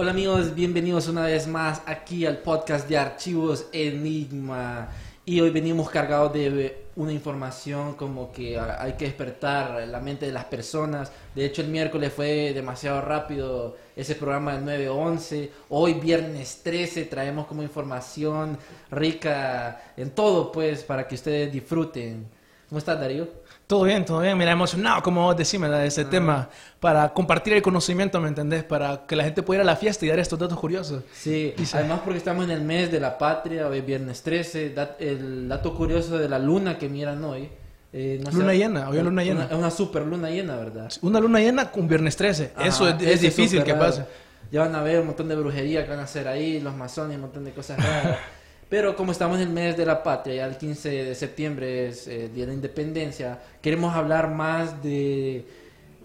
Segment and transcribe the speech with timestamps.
[0.00, 4.88] Hola amigos, bienvenidos una vez más aquí al podcast de Archivos Enigma.
[5.26, 10.32] Y hoy venimos cargados de una información como que hay que despertar la mente de
[10.32, 11.12] las personas.
[11.34, 15.50] De hecho, el miércoles fue demasiado rápido ese programa del 9-11.
[15.68, 18.56] Hoy, viernes 13, traemos como información
[18.90, 22.26] rica en todo, pues, para que ustedes disfruten.
[22.70, 23.28] ¿Cómo estás, Darío?
[23.70, 24.36] Todo bien, todo bien.
[24.36, 26.48] Mira, emocionado, como vos decís, de ese tema,
[26.80, 28.64] para compartir el conocimiento, ¿me entendés?
[28.64, 31.04] Para que la gente pueda ir a la fiesta y dar estos datos curiosos.
[31.14, 34.74] Sí, Y además porque estamos en el mes de la patria, hoy es viernes 13,
[34.74, 37.48] dat- el dato curioso de la luna que miran hoy.
[37.92, 39.40] eh, no sé- Luna llena, hoy luna llena.
[39.44, 40.90] Una, es una super luna llena, ¿verdad?
[41.02, 42.52] Una luna llena con viernes 13.
[42.56, 43.84] Ajá, eso es, es difícil que raro.
[43.86, 44.04] pase.
[44.50, 47.14] Ya van a ver un montón de brujería que van a hacer ahí, los masones,
[47.16, 48.18] un montón de cosas raras.
[48.70, 52.06] Pero como estamos en el mes de la patria, ya el 15 de septiembre es
[52.06, 55.44] eh, el Día de la Independencia, queremos hablar más de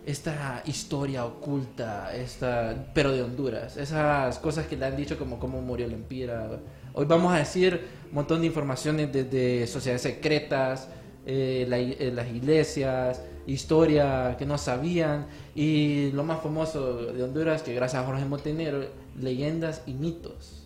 [0.04, 3.78] esta historia oculta, esta, pero de Honduras.
[3.78, 6.60] Esas cosas que le han dicho como cómo murió la empira.
[6.94, 10.88] Hoy vamos a decir un montón de informaciones desde sociedades secretas,
[11.28, 17.62] eh, la eh, las iglesias, historia que no sabían y lo más famoso de Honduras,
[17.62, 18.86] que gracias a Jorge Montenegro,
[19.20, 20.66] leyendas y mitos.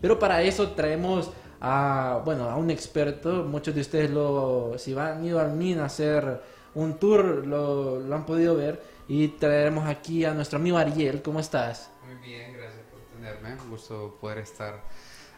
[0.00, 3.44] Pero para eso traemos a, bueno, a un experto.
[3.44, 6.42] Muchos de ustedes, lo, si van ido al MIN a hacer
[6.74, 8.82] un tour, lo, lo han podido ver.
[9.08, 11.20] Y traeremos aquí a nuestro amigo Ariel.
[11.22, 11.90] ¿Cómo estás?
[12.06, 13.60] Muy bien, gracias por tenerme.
[13.60, 14.82] Un gusto poder estar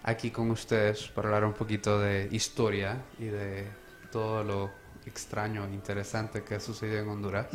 [0.03, 3.67] aquí con ustedes para hablar un poquito de historia y de
[4.11, 4.71] todo lo
[5.07, 7.47] extraño e interesante que ha sucedido en Honduras.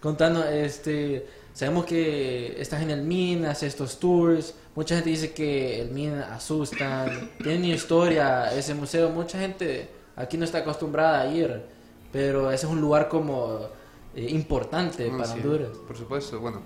[0.00, 4.54] Contanos, este, sabemos que estás en el MIN, haces estos tours.
[4.74, 7.30] Mucha gente dice que el MIN asustan.
[7.42, 9.10] Tiene historia ese museo.
[9.10, 11.62] Mucha gente aquí no está acostumbrada a ir.
[12.12, 13.68] Pero ese es un lugar como
[14.14, 15.70] eh, importante Ah, para sí, Honduras.
[15.86, 16.62] Por supuesto, bueno,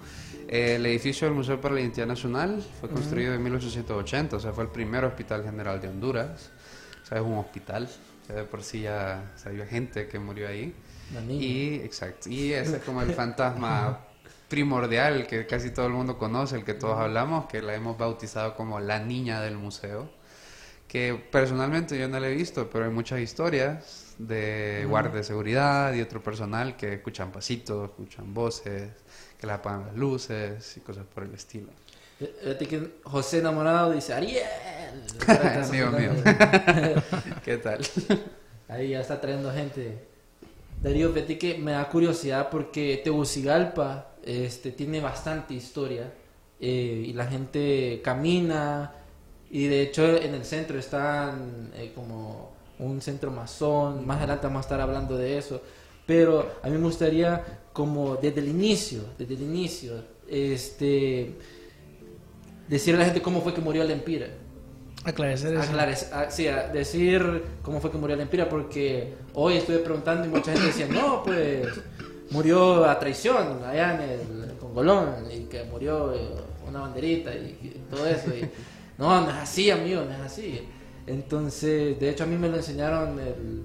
[0.49, 4.53] eh, el edificio del Museo para la Identidad Nacional fue construido en 1880, o sea,
[4.53, 6.51] fue el primer hospital general de Honduras.
[7.03, 7.85] O sea, es un hospital,
[8.23, 10.75] o sea, de por sí ya o sea, había gente que murió ahí.
[11.13, 11.45] La niña.
[11.45, 14.01] Y, exacto, y ese es como el fantasma
[14.49, 18.55] primordial que casi todo el mundo conoce, el que todos hablamos, que la hemos bautizado
[18.55, 20.09] como la niña del museo,
[20.89, 25.93] que personalmente yo no la he visto, pero hay muchas historias de guardias de seguridad
[25.93, 28.91] y otro personal que escuchan pasitos, escuchan voces,
[29.41, 31.71] que le apagan las luces y cosas por el estilo.
[32.19, 34.45] Fíjate que José enamorado dice Ariel.
[35.65, 36.11] Amigo mío.
[37.45, 37.81] ¿Qué tal?
[38.69, 40.14] Ahí ya está trayendo gente.
[40.85, 46.13] Darío, fíjate que me da curiosidad porque Tegucigalpa este, tiene bastante historia
[46.61, 48.93] eh, y la gente camina
[49.51, 54.59] y de hecho en el centro están eh, como un centro masón, más adelante vamos
[54.59, 55.63] a estar hablando de eso,
[56.05, 57.43] pero a mí me gustaría
[57.73, 61.35] como desde el inicio, desde el inicio, este,
[62.69, 64.27] decirle a la gente cómo fue que murió la Empira.
[65.05, 66.11] Aclarecer eso.
[66.13, 70.53] Ah, sí, decir cómo fue que murió la Empira, porque hoy estuve preguntando y mucha
[70.53, 71.69] gente decía, no, pues
[72.31, 76.31] murió a traición allá en el Congolón y que murió eh,
[76.67, 78.29] una banderita y, todo eso.
[78.99, 80.67] no, no es así, amigo, no es así.
[81.07, 83.65] Entonces, de hecho, a mí me lo enseñaron el,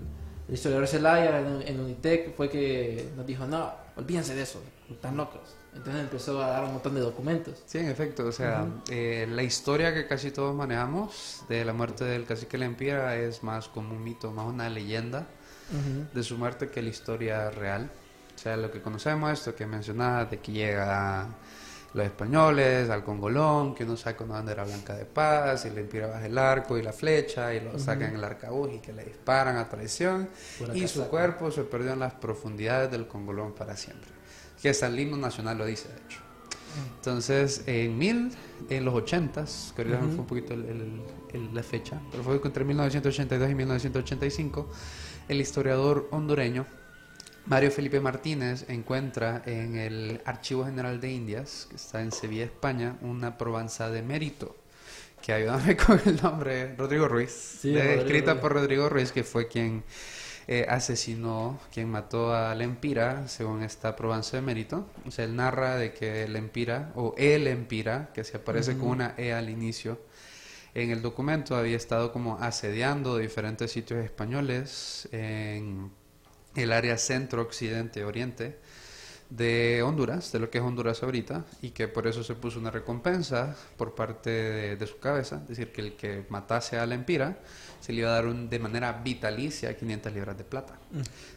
[0.52, 5.59] historiador Zelaya en, en Unitec, fue que nos dijo, no, olvídense de eso, están locos.
[5.76, 7.64] Entonces empezó a dar un montón de documentos.
[7.66, 12.06] Sí, en efecto, o sea, eh, la historia que casi todos manejamos de la muerte
[12.06, 15.28] del cacique Lempira es más como un mito, más una leyenda
[16.14, 17.90] de su muerte que la historia real.
[18.36, 21.28] O sea, lo que conocemos, esto que mencionabas, de que llega
[21.94, 26.26] los españoles al Congolón, que uno saca una bandera blanca de paz y le baja
[26.26, 29.58] el arco y la flecha y lo sacan en el arcabuz y que le disparan
[29.58, 34.19] a traición Pura y su cuerpo se perdió en las profundidades del Congolón para siempre.
[34.62, 36.20] Que hasta el himno nacional lo dice, de hecho.
[36.98, 38.32] Entonces, en mil,
[38.70, 41.02] en los 80s, que ahorita me fue un poquito el- el-
[41.34, 44.70] el- la fecha, pero fue entre 1982 y 1985,
[45.28, 46.66] el historiador hondureño
[47.46, 52.98] Mario Felipe Martínez encuentra en el Archivo General de Indias, que está en Sevilla, España,
[53.02, 54.56] una probanza de mérito,
[55.24, 57.32] que ayúdame con el nombre, Rodrigo Ruiz,
[57.62, 58.42] Sí, Rodrigo escrita Ruiz.
[58.42, 59.84] por Rodrigo Ruiz, que fue quien
[60.52, 64.88] eh, asesinó, quien mató a Lempira, según esta probanza de mérito.
[65.06, 69.14] O sea, él narra de que Lempira, o el Empira, que se aparece con una
[69.16, 70.02] E al inicio,
[70.74, 75.92] en el documento había estado como asediando diferentes sitios españoles en
[76.56, 78.58] el área centro, occidente, oriente
[79.30, 82.72] de Honduras, de lo que es Honduras ahorita, y que por eso se puso una
[82.72, 86.96] recompensa por parte de, de su cabeza, es decir, que el que matase a la
[86.96, 87.38] empira
[87.80, 90.80] se le iba a dar un- de manera vitalicia 500 libras de plata.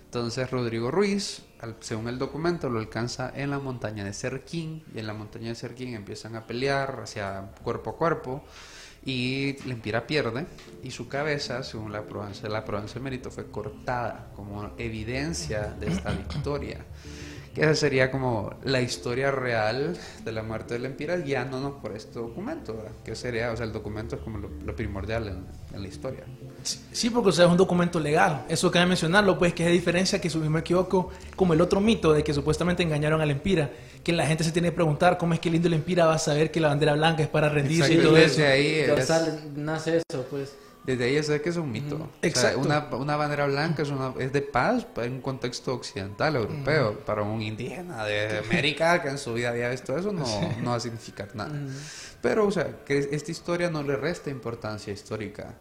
[0.07, 4.99] Entonces Rodrigo Ruiz, al- según el documento, lo alcanza en la montaña de Cerquín, y
[4.99, 8.43] en la montaña de Cerquín empiezan a pelear hacia cuerpo a cuerpo,
[9.05, 10.47] y la empira pierde,
[10.83, 15.89] y su cabeza, según la provincia, la provincia de mérito, fue cortada como evidencia de
[15.89, 16.85] esta victoria.
[17.55, 19.95] Que esa sería como la historia real
[20.25, 22.93] de la muerte de la empira, guiándonos por este documento, ¿verdad?
[23.05, 26.25] Que sería, o sea, el documento es como lo, lo primordial en, en la historia.
[26.63, 28.47] Sí, porque o sea, es un documento legal.
[28.49, 32.15] Eso cabe mencionarlo, pues, que es diferencia que, si me equivoco, como el otro mito
[32.15, 33.71] de que supuestamente engañaron a la Empira,
[34.03, 36.19] que la gente se tiene que preguntar cómo es que el indio Empira va a
[36.19, 38.37] saber que la bandera blanca es para rendirse y Exacto, todo y eso.
[38.41, 38.67] desde ahí
[38.99, 40.55] es- sale- nace eso, pues.
[40.85, 41.95] Desde ahí sé que es un mito.
[41.95, 42.59] O sea, Exacto.
[42.59, 46.99] una, una bandera blanca es, una, es de paz en un contexto occidental, europeo.
[47.01, 50.25] Para un indígena de América que en su vida había visto eso, no,
[50.63, 51.53] no va a significar nada.
[52.21, 55.55] Pero, o sea, que esta historia no le resta importancia histórica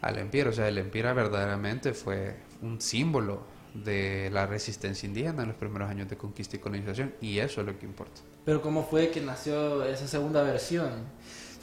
[0.00, 0.50] al empira.
[0.50, 5.90] O sea, el empira verdaderamente fue un símbolo de la resistencia indígena en los primeros
[5.90, 7.14] años de conquista y colonización.
[7.20, 8.20] Y eso es lo que importa.
[8.44, 10.90] Pero ¿cómo fue que nació esa segunda versión?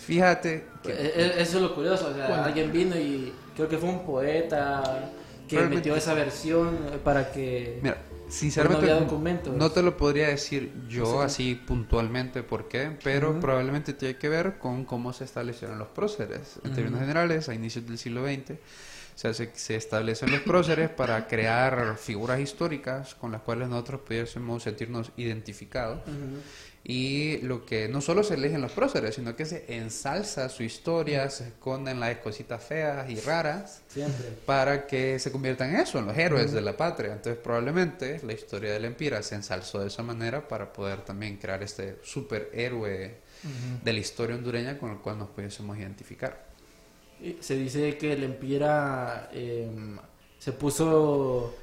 [0.05, 1.01] Fíjate Que- que...
[1.01, 2.43] e- e- Eso es lo curioso, o sea, Bueno.
[2.43, 4.83] alguien vino y creo que fue un poeta
[5.47, 7.79] que Realmente- metió esa versión para que...
[7.83, 7.97] Mira,
[8.29, 9.53] sinceramente no había documentos.
[9.55, 11.17] no te lo podría decir yo Sí.
[11.25, 13.39] así puntualmente por qué, pero Ujú.
[13.41, 16.59] probablemente tiene que ver con cómo se establecieron los próceres.
[16.63, 18.51] En términos generales, a inicios del siglo XX,
[19.13, 24.01] o sea, se, se establecen los próceres para crear figuras históricas con las cuales nosotros
[24.07, 25.99] pudiésemos sentirnos identificados.
[26.07, 26.39] Ujú.
[26.83, 31.29] Y lo que no solo se eligen los próceres, sino que se ensalza su historia,
[31.29, 34.29] se esconden las cositas feas y raras Siempre.
[34.47, 37.13] para que se conviertan en eso, en los héroes de la patria.
[37.13, 41.37] Entonces probablemente la historia de la empira se ensalzó de esa manera para poder también
[41.37, 43.15] crear este superhéroe
[43.83, 46.51] de la historia hondureña con el cual nos pudiésemos identificar.
[47.39, 49.69] Se dice que el Empira eh,
[50.39, 51.53] se puso,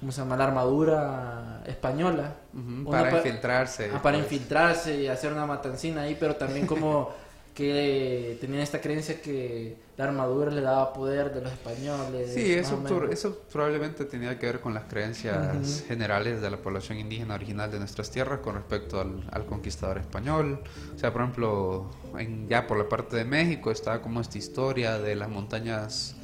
[0.00, 0.36] ¿cómo se llama?
[0.36, 2.34] La armadura española.
[2.54, 3.90] Ujú, Una para pa- infiltrarse.
[3.94, 4.32] Ah, para pues.
[4.32, 7.10] infiltrarse y hacer una matancina ahí, pero también como
[7.54, 12.32] que tenían esta creencia que la armadura le daba poder de los españoles.
[12.32, 15.86] Sí, eso, eso probablemente tenía que ver con las creencias Ujú.
[15.88, 20.60] generales de la población indígena original de nuestras tierras con respecto al, al conquistador español.
[20.94, 24.98] O sea, por ejemplo, en- ya por la parte de México estaba como esta historia
[24.98, 26.16] de las montañas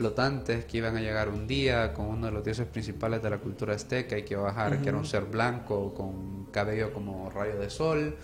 [0.00, 3.36] flotantes que iban a llegar un día con uno de los dioses principales de la
[3.36, 7.28] cultura azteca y que iba a bajar, que era un ser blanco con cabello como
[7.28, 8.16] rayo de sol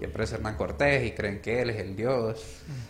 [0.00, 2.40] y aparece Hernán Cortés y creen que él es el dios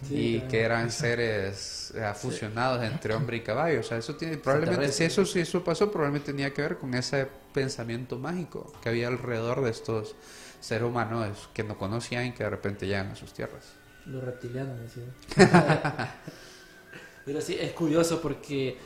[0.06, 3.80] Sí, y que eran seres eh, fusionados entre hombre y caballo.
[3.80, 6.92] O sea, eso tiene probablemente, si eso, si eso pasó, probablemente tenía que ver con
[6.92, 10.16] ese pensamiento mágico que había alrededor de estos
[10.60, 13.64] seres humanos que no conocían y que de repente llegan a sus tierras.
[14.04, 16.14] Los reptilianos, decía.
[17.24, 18.76] Pero sí, es curioso porque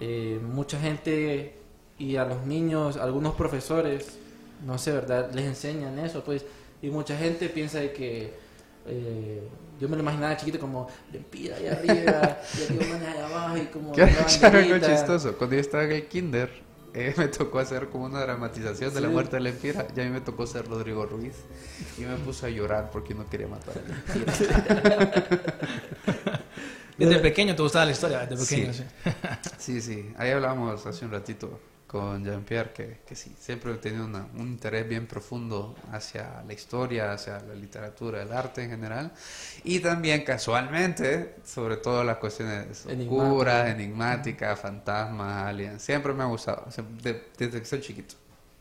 [0.00, 1.54] eh, mucha gente
[1.98, 4.18] y a los niños, algunos profesores,
[4.66, 5.30] no sé, ¿verdad?
[5.32, 6.44] Les enseñan eso, pues.
[6.80, 8.32] Y mucha gente piensa de que.
[8.86, 9.48] eh,
[9.80, 12.38] yo me lo imaginaba chiquito como Lempira ahí arriba,
[12.70, 13.92] y manes allá abajo, y como.
[13.92, 15.36] ¿Qué algo chistoso?
[15.36, 16.50] Cuando yo estaba en el kinder,
[16.94, 19.86] eh, me tocó hacer como una dramatización de la muerte de la empira.
[19.94, 21.36] Y a mí me tocó ser Rodrigo Ruiz.
[21.98, 23.94] Y me puse a llorar porque no quería matar a la
[25.04, 26.31] empira.
[26.98, 28.84] Desde pequeño te gustaba la historia, desde pequeño, Sí.
[29.04, 29.10] sí.
[29.58, 30.12] Sí, sí.
[30.18, 34.48] Ahí hablábamos hace un ratito con Jean-Pierre que, que sí, siempre he tenido una- un
[34.48, 39.12] interés bien profundo hacia la historia, hacia la literatura, el arte en general.
[39.64, 45.82] Y también casualmente, sobre todo las cuestiones oscuras, enigmáticas, fantasmas, aliens.
[45.82, 46.66] Siempre me ha gustado,
[47.02, 48.14] desde que soy chiquito.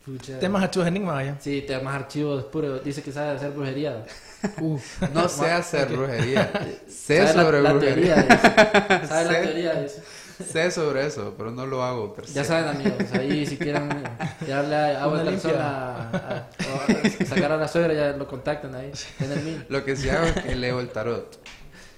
[0.06, 0.40] Pucha.
[0.40, 1.38] Temas archivos enigma, vaya.
[1.40, 2.84] Sí, temas archivos puros.
[2.84, 4.04] Dice que sabe hacer brujería.
[5.14, 5.92] No sé hacer ok.
[5.98, 6.52] brujería,
[6.88, 8.16] sé Sabe la- sobre la, brujería.
[8.16, 8.38] teoría.
[8.40, 9.08] dice.
[9.08, 9.42] Sabe la Sé.
[9.44, 9.74] teoría.
[9.76, 10.04] dice.
[10.52, 12.12] sé sobre eso, pero no lo hago.
[12.16, 13.88] per Ya saben, amigos, ahí si quieren
[14.48, 15.52] darle agua Una de limpia.
[15.52, 16.50] calzón a,
[17.28, 18.92] sacar a la suegra, ya lo contactan ahí.
[19.20, 19.66] En.
[19.70, 21.38] Lo que sí hago es que leo el tarot.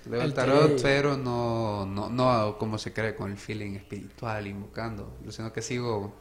[0.10, 0.82] Leo el, El tarot, tarot.
[0.82, 5.62] pero no, no, no hago como se cree con el feeling espiritual, invocando, sino que
[5.62, 6.14] sigo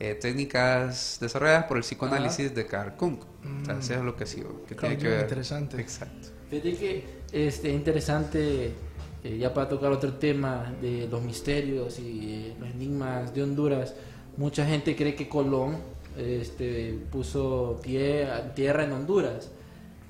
[0.00, 3.18] eh, técnicas desarrolladas por el psicoanálisis de Carl Jung.
[3.62, 4.62] O sea, eso es lo que sigo.
[4.66, 5.20] Que Carl tiene que ver.
[5.22, 5.80] interesante.
[5.80, 6.28] Exacto.
[6.50, 8.72] Fíjate que este, interesante,
[9.24, 13.94] eh, ya para tocar otro tema de los misterios y eh, los enigmas de Honduras,
[14.36, 15.76] mucha gente cree que Colón
[16.16, 19.50] este, puso pie a tierra en Honduras.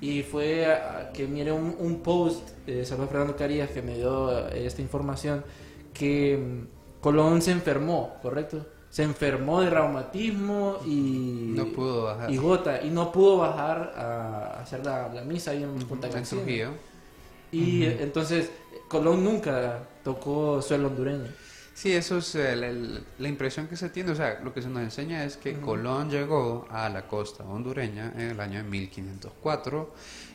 [0.01, 3.95] Y fue a- que miré un, un post, eh, saludos a Fernando Carías, que me
[3.95, 5.45] dio eh, esta información,
[5.93, 8.65] que mm, Colón se enfermó, ¿correcto?
[8.93, 11.53] Se enfermó de reumatismo y...
[11.55, 12.29] No pudo bajar.
[12.29, 16.43] Y gota, y no pudo bajar a hacer la, la misa ahí en Punta Cancino.
[17.51, 18.51] Y eh, entonces
[18.87, 21.25] Colón nunca tocó suelo hondureño.
[21.73, 24.11] Sí, eso es el- la impresión que se tiene.
[24.11, 28.13] O sea, lo que se nos enseña es que Colón llegó a la costa hondureña
[28.15, 29.91] en el año de 1504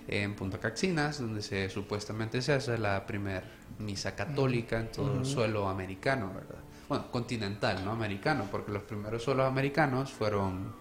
[0.09, 3.45] en Punta Caxinas, donde se supuestamente se hace la primer
[3.79, 6.59] misa católica en todo el suelo americano, ¿verdad?
[6.88, 10.73] Bueno, continental, no americano, porque los primeros suelos americanos fueron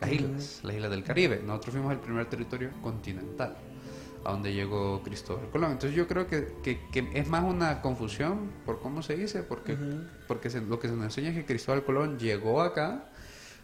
[0.00, 1.42] las islas, las islas del Caribe.
[1.44, 3.56] Nosotros fuimos el primer territorio continental
[4.24, 5.72] a donde llegó Cristóbal Colón.
[5.72, 9.76] Entonces yo creo que, que- que es más una confusión por cómo se dice, porque,
[10.28, 13.06] porque se- lo que se nos enseña es que Cristóbal Colón llegó acá,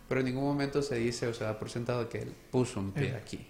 [0.09, 2.93] pero en ningún momento se dice o se da por sentado que él puso un
[2.93, 3.47] pie aquí.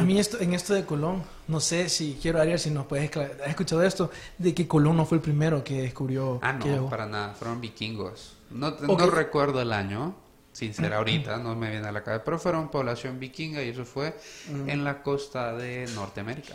[0.00, 3.08] A mí esto, en esto de Colón, no sé si quiero Ariel si nos puedes
[3.08, 3.36] aclarar.
[3.42, 4.10] ¿Has escuchado esto?
[4.38, 8.36] De que Colón no fue el primero que descubrió Ah, no, para nada, fueron vikingos.
[8.50, 8.80] No, Ok.
[8.82, 10.14] no recuerdo el año,
[10.52, 14.16] sincera ahorita, no me viene a la cabeza, pero fueron población vikinga y eso fue
[14.66, 16.54] en la costa de Norteamérica.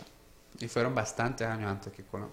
[0.60, 2.28] Y fueron bastantes años antes que Colón.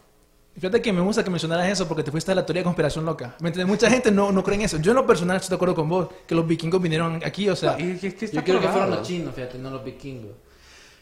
[0.56, 3.04] Fíjate que me gusta que mencionaras eso porque te fuiste a la teoría de conspiración
[3.06, 3.36] loca.
[3.40, 3.68] ¿Me entiendes?
[3.68, 4.78] Mucha gente no, no cree en eso.
[4.78, 7.56] Yo en lo personal estoy de acuerdo con vos, que los vikingos vinieron aquí, o
[7.56, 7.76] sea...
[7.80, 10.32] Y es que está Yo creo que fueron los chinos, fíjate, no los vikingos.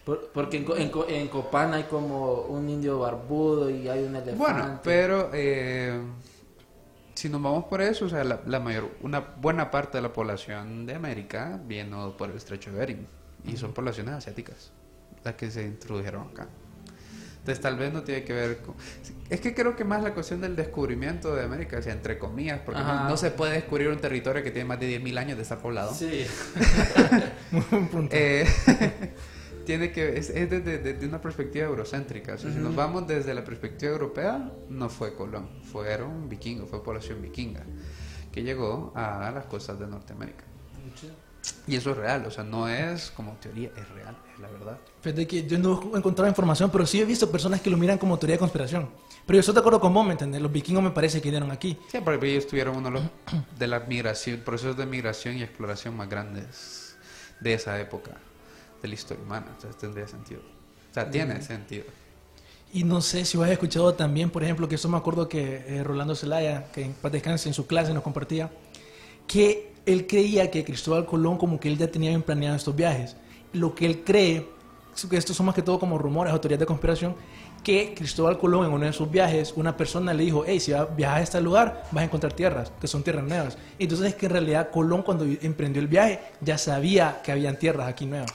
[0.05, 4.35] Por- porque en, en, en Copán hay como un indio barbudo y hay un elefante.
[4.35, 5.99] Bueno, pero eh,
[7.13, 10.11] si nos vamos por eso, o sea, la, la mayor, una buena parte de la
[10.13, 13.07] población de América vino por el estrecho de Bering
[13.45, 14.71] y son poblaciones asiáticas
[15.23, 16.47] las que se introdujeron acá.
[17.39, 18.75] Entonces tal vez no tiene que ver con...
[19.29, 22.59] Es que creo que más la cuestión del descubrimiento de América, o sea, entre comillas,
[22.63, 25.43] porque no, no se puede descubrir un territorio que tiene más de 10.000 años de
[25.43, 25.91] estar poblado.
[25.93, 26.25] Sí.
[27.71, 28.15] un punto.
[28.15, 28.45] Eh,
[29.65, 32.33] tiene que es, es desde, desde una perspectiva eurocéntrica.
[32.33, 36.83] O sea, Si nos vamos desde la perspectiva europea, no fue Colón, fueron vikingos, fue
[36.83, 37.63] población vikinga
[38.31, 40.45] que llegó a las costas de Norteamérica.
[41.67, 44.77] Y eso es real, o sea, no es como teoría, es real, es la verdad.
[45.01, 47.97] Fíjate que yo no he encontrado información, pero sí he visto personas que lo miran
[47.97, 48.89] como teoría de conspiración.
[49.25, 50.41] Pero yo estoy de acuerdo con vos, ¿me entiendes?
[50.41, 51.77] Los vikingos me parece que vinieron aquí.
[51.91, 53.03] Sí, porque ellos tuvieron uno de los
[53.57, 56.95] de la migración, procesos de migración y exploración más grandes
[57.39, 58.17] de esa época
[58.81, 59.47] de la historia humana.
[59.55, 60.41] Entonces tendría sentido.
[60.89, 61.85] O sea, tiene sentido.
[62.73, 65.63] Y no sé si vos has escuchado también, por ejemplo, que eso me acuerdo que
[65.67, 68.49] eh, Rolando Zelaya, que en paz descanse, en su clase nos compartía,
[69.27, 73.15] que él creía que Cristóbal Colón como que él ya tenía bien planeado estos viajes.
[73.53, 74.47] Lo que él cree,
[75.09, 77.15] que estos son más que todo como rumores teorías de conspiración,
[77.63, 80.95] que Cristóbal Colón en uno de sus viajes, una persona le dijo, hey, si vas-
[80.95, 83.57] viajas a este lugar, vas a encontrar tierras, que son tierras nuevas.
[83.79, 87.87] Entonces es que en realidad Colón cuando emprendió el viaje ya sabía que habían tierras
[87.87, 88.31] aquí nuevas.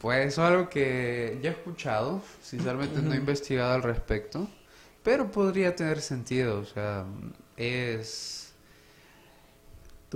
[0.00, 4.48] Pues eso es algo que ya he escuchado, sinceramente no he investigado al respecto,
[5.02, 7.04] pero podría tener sentido, o sea,
[7.56, 8.54] es,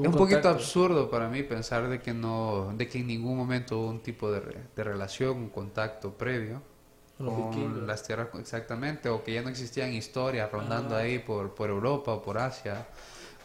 [0.02, 3.78] es un poquito absurdo para mí pensar de que no, de que en ningún momento
[3.78, 6.62] hubo un tipo de, re- de relación, un contacto previo
[7.24, 12.12] con las tierras exactamente, o que ya no existían historias rondando ahí por, por Europa
[12.14, 12.88] o por Asia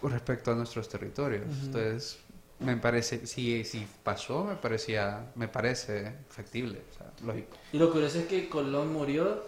[0.01, 1.47] con respecto a nuestros territorios.
[1.65, 2.19] Entonces,
[2.65, 7.55] me parece, si, si pasó, me parecía, me parece factible, o sea, lógico.
[7.73, 9.43] Y lo curioso es que Colón murió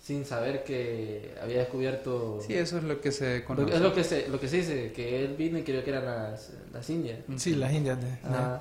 [0.00, 2.40] sin saber que había descubierto...
[2.46, 3.74] Sí, eso es lo que se conoce.
[3.74, 6.04] es lo que, se, lo que se dice, que él vino y creyó que eran
[6.06, 7.18] las, las indias.
[7.36, 8.00] Sí, las indias.
[8.00, 8.60] de- de- Ah,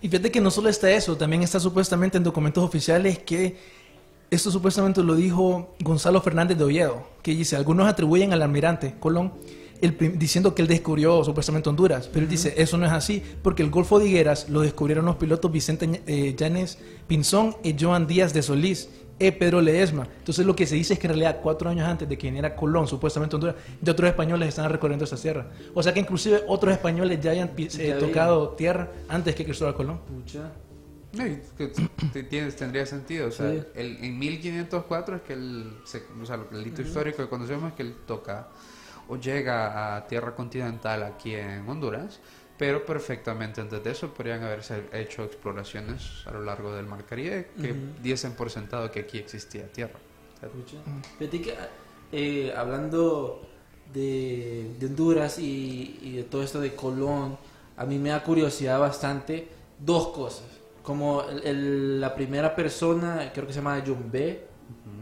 [0.00, 3.56] Y fíjate que no solo está eso, también está supuestamente en documentos oficiales que
[4.30, 9.32] esto supuestamente lo dijo Gonzalo Fernández de Oviedo, que dice, algunos atribuyen al almirante Colón
[9.80, 13.62] el diciendo que él descubrió supuestamente Honduras, pero él dice, eso no es así, porque
[13.62, 18.32] el Golfo de Higueras lo descubrieron los pilotos Vicente eh, Llanes Pinzón y Joan Díaz
[18.32, 18.88] de Solís.
[19.20, 19.32] E.
[19.32, 20.06] Pedro Ledesma.
[20.18, 22.54] Entonces lo que se dice es que en realidad cuatro años antes de que viniera
[22.54, 25.50] Colón, supuestamente Honduras, ya otros españoles estaban recorriendo esa tierra.
[25.74, 29.74] O sea que inclusive otros españoles ya habían eh, Ya tocado tierra antes que Cristóbal
[29.74, 29.98] Colón.
[30.06, 30.52] pucha.
[31.14, 31.24] No,
[31.56, 31.72] que
[32.12, 33.26] te- tienes, tendría sentido.
[33.26, 33.60] O sea, Sí.
[33.74, 37.74] el- en 1504 es que él, se, o sea, el hito histórico que conocemos es
[37.76, 38.46] que él toca
[39.08, 42.20] o llega a tierra continental aquí en Honduras,
[42.56, 47.50] pero perfectamente antes de eso podrían haberse hecho exploraciones a lo largo del Mar Caribe
[47.60, 49.98] que diesen por sentado que aquí existía tierra.
[51.18, 51.54] Fíjate que,
[52.12, 53.42] eh, hablando
[53.92, 57.38] de, de Honduras y, y de todo esto de Colón,
[57.76, 59.48] a mí me da curiosidad bastante
[59.78, 60.46] dos cosas.
[60.82, 64.44] Como el- el- la primera persona, creo que se llama John B.,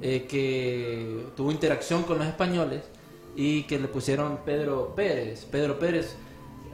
[0.03, 2.83] eh, que tuvo interacción con los españoles
[3.37, 5.45] y que le pusieron Pedro Pérez.
[5.45, 6.15] Pedro Pérez,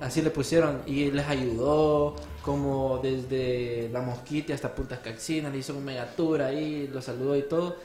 [0.00, 5.74] así le pusieron, y les ayudó, como desde La Mosquita hasta Punta Caxina, le hizo
[5.76, 7.76] un mega tour ahí, lo saludó y todo.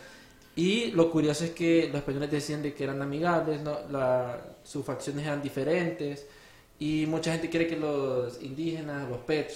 [0.55, 3.77] Y lo curioso es que los españoles decían de que eran amigables, ¿no?
[3.91, 6.25] La- sus facciones eran diferentes,
[6.79, 9.51] y mucha gente cree que los indígenas, los pech,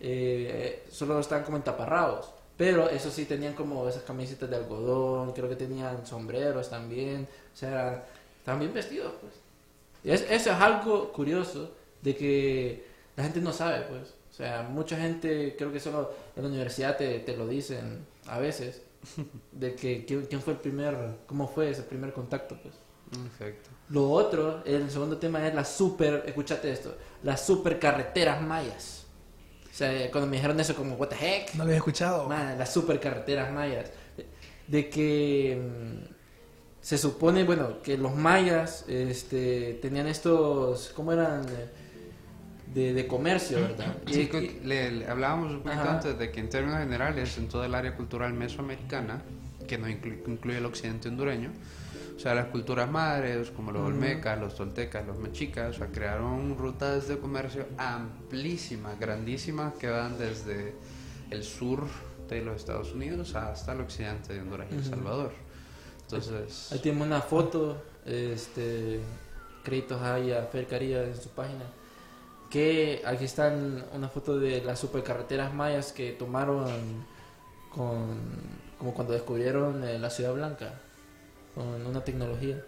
[0.00, 2.32] eh, solo estaban como en taparrabos.
[2.56, 7.56] Pero eso sí, tenían como esas camisetas de algodón, creo que tenían sombreros también, o
[7.56, 8.04] sea,
[8.48, 9.32] estaban bien vestidos, pues.
[10.04, 12.84] Y es- eso es algo curioso de que
[13.16, 14.14] la gente no sabe, pues.
[14.30, 18.38] O sea, mucha gente, creo que solo en la universidad te, te lo dicen a
[18.38, 18.80] veces,
[19.52, 22.74] de que quién, quién fue el primer, cómo fue ese primer contacto, pues.
[23.10, 23.70] Perfecto.
[23.90, 29.04] Lo otro, el segundo tema es la super, escúchate esto, las super carreteras mayas.
[29.70, 32.26] O sea, cuando me dijeron eso, como, what the heck, No lo había escuchado.
[32.28, 33.90] Man, las super carreteras mayas.
[34.66, 36.17] De que mm,
[36.80, 41.44] se supone, bueno, que los mayas este, tenían estos, ¿cómo eran?
[42.74, 43.96] De, de comercio, ¿verdad?
[44.10, 45.94] Sí, Y- le, le hablábamos un poquito Ajá.
[45.94, 49.22] antes de que en términos generales, en toda el área cultural mesoamericana,
[49.66, 51.50] que no inclu- incluye el occidente hondureño,
[52.14, 56.58] o sea, las culturas madres, como los olmecas, los toltecas, los mexicas, o sea, crearon
[56.58, 60.74] rutas de comercio amplísimas, grandísimas, que van desde
[61.30, 61.84] el sur
[62.28, 65.32] de los Estados Unidos hasta el occidente de Honduras y El Salvador.
[66.10, 69.00] Entonces, Ahí tenemos una foto, este,
[69.62, 71.64] créditos ahí a Fer Caría en su página,
[72.50, 76.66] que aquí están una foto de las supercarreteras mayas que tomaron
[77.70, 78.16] con,
[78.78, 80.72] como cuando descubrieron eh, la Ciudad Blanca,
[81.54, 82.62] con una tecnología.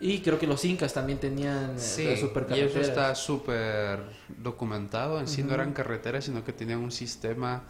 [0.00, 2.88] Y creo que los incas también tenían eh, Sí, las y eso supercarreteras.
[2.88, 4.00] está súper
[4.36, 5.20] documentado.
[5.20, 7.62] En sí no eran carreteras, sino que tenían un sistema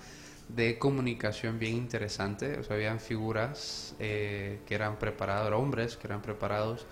[0.49, 2.59] de comunicación bien interesante.
[2.59, 6.87] O sea, habían figuras eh, que eran preparados, hombres que eran preparados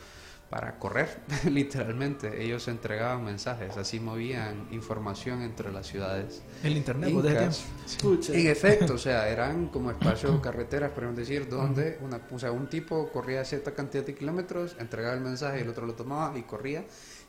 [0.53, 2.45] para correr, literalmente.
[2.45, 6.43] Ellos entregaban mensajes, así movían información entre las ciudades.
[6.63, 7.65] El internet, incas.
[8.03, 8.35] Pucha.
[8.35, 12.69] En efecto, o sea, eran como espacios carreteras, podemos decir, donde una, o sea, un
[12.69, 16.43] tipo corría cierta cantidad de kilómetros, entregaba el mensaje y el otro lo tomaba y
[16.43, 16.85] corría,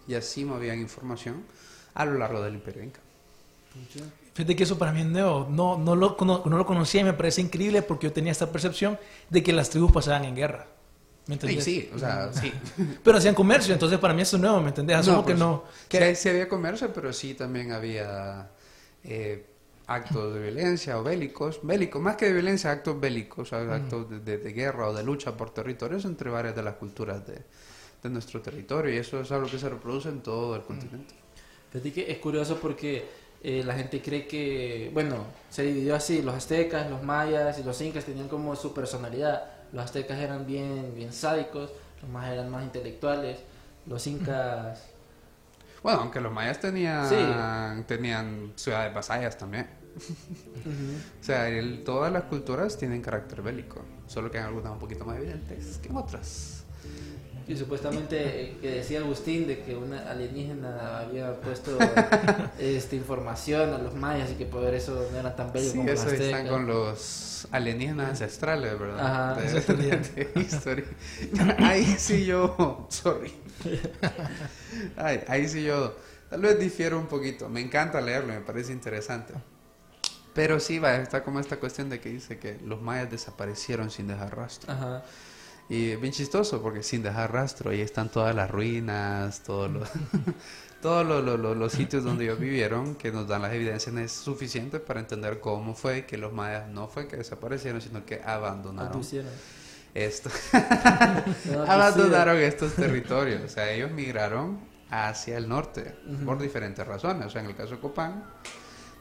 [0.06, 1.46] y así movían información
[1.94, 3.00] a lo largo del Imperio Inca.
[4.34, 5.48] Fíjate que eso para mí es nuevo.
[5.50, 8.52] No, no, lo, cono- no lo conocía y me parece increíble porque yo tenía esta
[8.52, 8.98] percepción
[9.30, 10.67] de que las tribus pasaban en guerra.
[11.28, 11.63] ¿Me entendés?
[11.63, 12.52] sí, o sea, sí.
[13.04, 14.98] Pero hacían comercio, entonces para mí eso es nuevo, ¿me entendés?
[14.98, 15.63] Asumo que pues, no.
[15.84, 18.50] sí, Que, sí había comercio, pero sí también había
[19.06, 19.46] eh,
[19.88, 24.19] actos de violencia o bélicos, bélicos, más que de violencia, actos bélicos, sea, actos de,
[24.19, 27.36] de- de guerra o de lucha por territorios entre varias de las culturas de,
[28.04, 31.13] de nuestro territorio, y eso es algo que se reproduce en todo el continente.
[31.72, 33.06] Fíjate que es curioso porque
[33.44, 37.80] eh, la gente cree que, bueno, se dividió así, los aztecas, los mayas y los
[37.82, 39.44] incas tenían como su personalidad.
[39.74, 43.40] Los aztecas eran bien, bien sádicos, los mayas eran más intelectuales,
[43.86, 44.82] los incas...
[45.82, 47.84] Bueno, aunque los mayas tenían, Sí.
[47.88, 49.68] tenían ciudades vasallas también.
[51.22, 55.06] O sea, el- todas las culturas tienen carácter bélico, solo que en algunas un poquito
[55.06, 56.62] más evidentes que en otras.
[57.48, 61.78] Y supuestamente eh, que decía Agustín de que una alienígena había puesto
[62.60, 65.90] este, información a los mayas y que por eso no eran tan bellos Sí, como
[65.90, 69.34] eso están con los alienígenas ancestrales, ¿verdad?
[69.34, 69.50] Ajá, de,
[70.76, 70.86] de.
[71.60, 73.34] Ahí sí yo, sorry.
[74.98, 75.96] Ay, ahí sí yo,
[76.30, 77.50] tal vez difiero un poquito.
[77.50, 79.34] Me encanta leerlo, me parece interesante.
[80.34, 84.08] Pero sí, va, está como esta cuestión de que dice que los mayas desaparecieron sin
[84.08, 84.72] dejar rastro.
[84.72, 85.04] Ajá.
[85.74, 89.90] Y bien chistoso porque sin dejar rastro, ahí están todas las ruinas, todos los,
[90.82, 95.00] todos los, los- los- sitios donde ellos vivieron que nos dan las evidencias suficientes para
[95.00, 99.32] entender cómo fue que los mayas no fue que desaparecieron, sino que abandonaron Abducieron.
[99.96, 100.30] esto,
[101.68, 103.42] abandonaron estos territorios.
[103.44, 104.60] O sea, ellos migraron
[104.92, 107.26] hacia el norte por diferentes razones.
[107.26, 108.24] O sea, en el caso de Copán,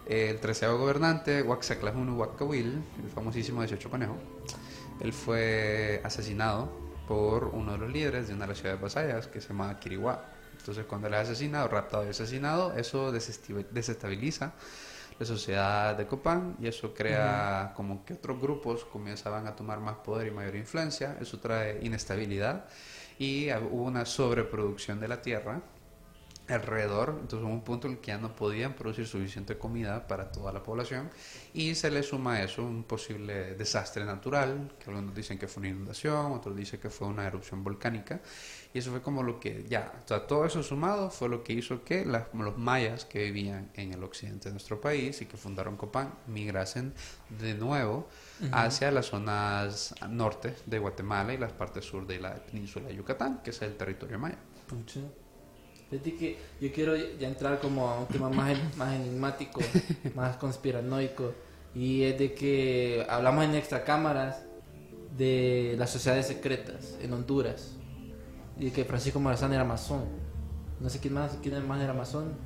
[0.07, 4.17] el treceavo gobernante, Huaxaclajunu Huacahuil, el famosísimo 18 Conejo,
[5.03, 6.71] él fue asesinado
[7.09, 10.25] por uno de los líderes de una de las ciudades vasallas que se llamaba Quiriguá.
[10.57, 14.53] Entonces, cuando él es asesinado, raptado y asesinado, eso desestabiliza
[15.19, 19.97] la sociedad de Copán y eso crea como que otros grupos comenzaban a tomar más
[19.97, 21.17] poder y mayor influencia.
[21.21, 22.67] Eso trae inestabilidad
[23.19, 25.61] y hubo una sobreproducción de la tierra
[26.49, 30.31] alrededor, entonces hubo un punto en el que ya no podían producir suficiente comida para
[30.33, 31.09] toda la población
[31.55, 35.61] y se le suma a eso un posible desastre natural, que algunos dicen que fue
[35.63, 38.21] una inundación, otros dicen que fue una erupción volcánica
[38.75, 41.53] y eso fue como lo que ya, o sea, todo eso sumado fue lo que
[41.53, 45.37] hizo que las- los mayas que vivían en el occidente de nuestro país y que
[45.37, 46.93] fundaron Copán migrasen
[47.41, 48.09] de nuevo
[48.51, 53.41] hacia las zonas norte de Guatemala y las partes sur de la península de Yucatán,
[53.45, 54.39] que es el territorio maya.
[54.67, 55.01] Pucha.
[55.93, 59.61] Fíjate que yo quiero ya entrar como a un tema más, más enigmático,
[60.15, 61.35] más conspiranoico.
[61.75, 64.43] Y es de que hablamos en extracámaras
[65.19, 67.77] de las sociedades secretas en Honduras.
[68.59, 70.05] Y de que Francisco Morazán era masón.
[70.81, 72.37] No sé quién más, quién más era masón.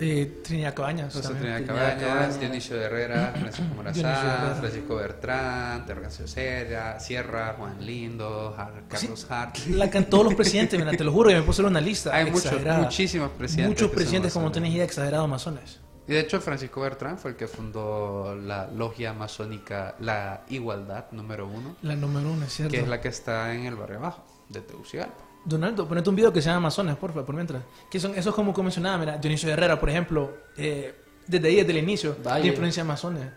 [0.00, 1.12] Eh, Trinidad Cabañas.
[1.14, 1.38] También.
[1.38, 2.40] Trinidad Trinidad Cabañas.
[2.40, 3.74] Dionisio Herrera, Francisco.
[3.74, 8.56] Morazán, Francisco Bertrán, Tergancio Sierra, Sierra, Juan Lindo,
[8.88, 9.56] Carlos Hart.
[9.68, 12.14] La can todos los presidentes, mira, te lo juro, que me puse una lista.
[12.14, 13.80] Hay muchos, muchísimos presidentes.
[13.80, 15.80] Muchos presidentes, como tenés idea, exagerados masones.
[16.06, 21.46] Y de hecho, Francisco Bertrán fue el que fundó la logia masónica La Igualdad número
[21.46, 22.72] uno, La número uno, es cierto.
[22.74, 25.24] que es la que está en el barrio abajo de Tegucigalpa.
[25.44, 27.62] Donaldo, ponete un video que se llama Amazonas, porfa, por mientras.
[27.90, 30.94] Que son, eso es como mencionaba, mira, Dionisio Herrera, por ejemplo, eh,
[31.26, 32.42] desde ahí, desde el inicio, Valle.
[32.42, 33.28] de influencia amazones.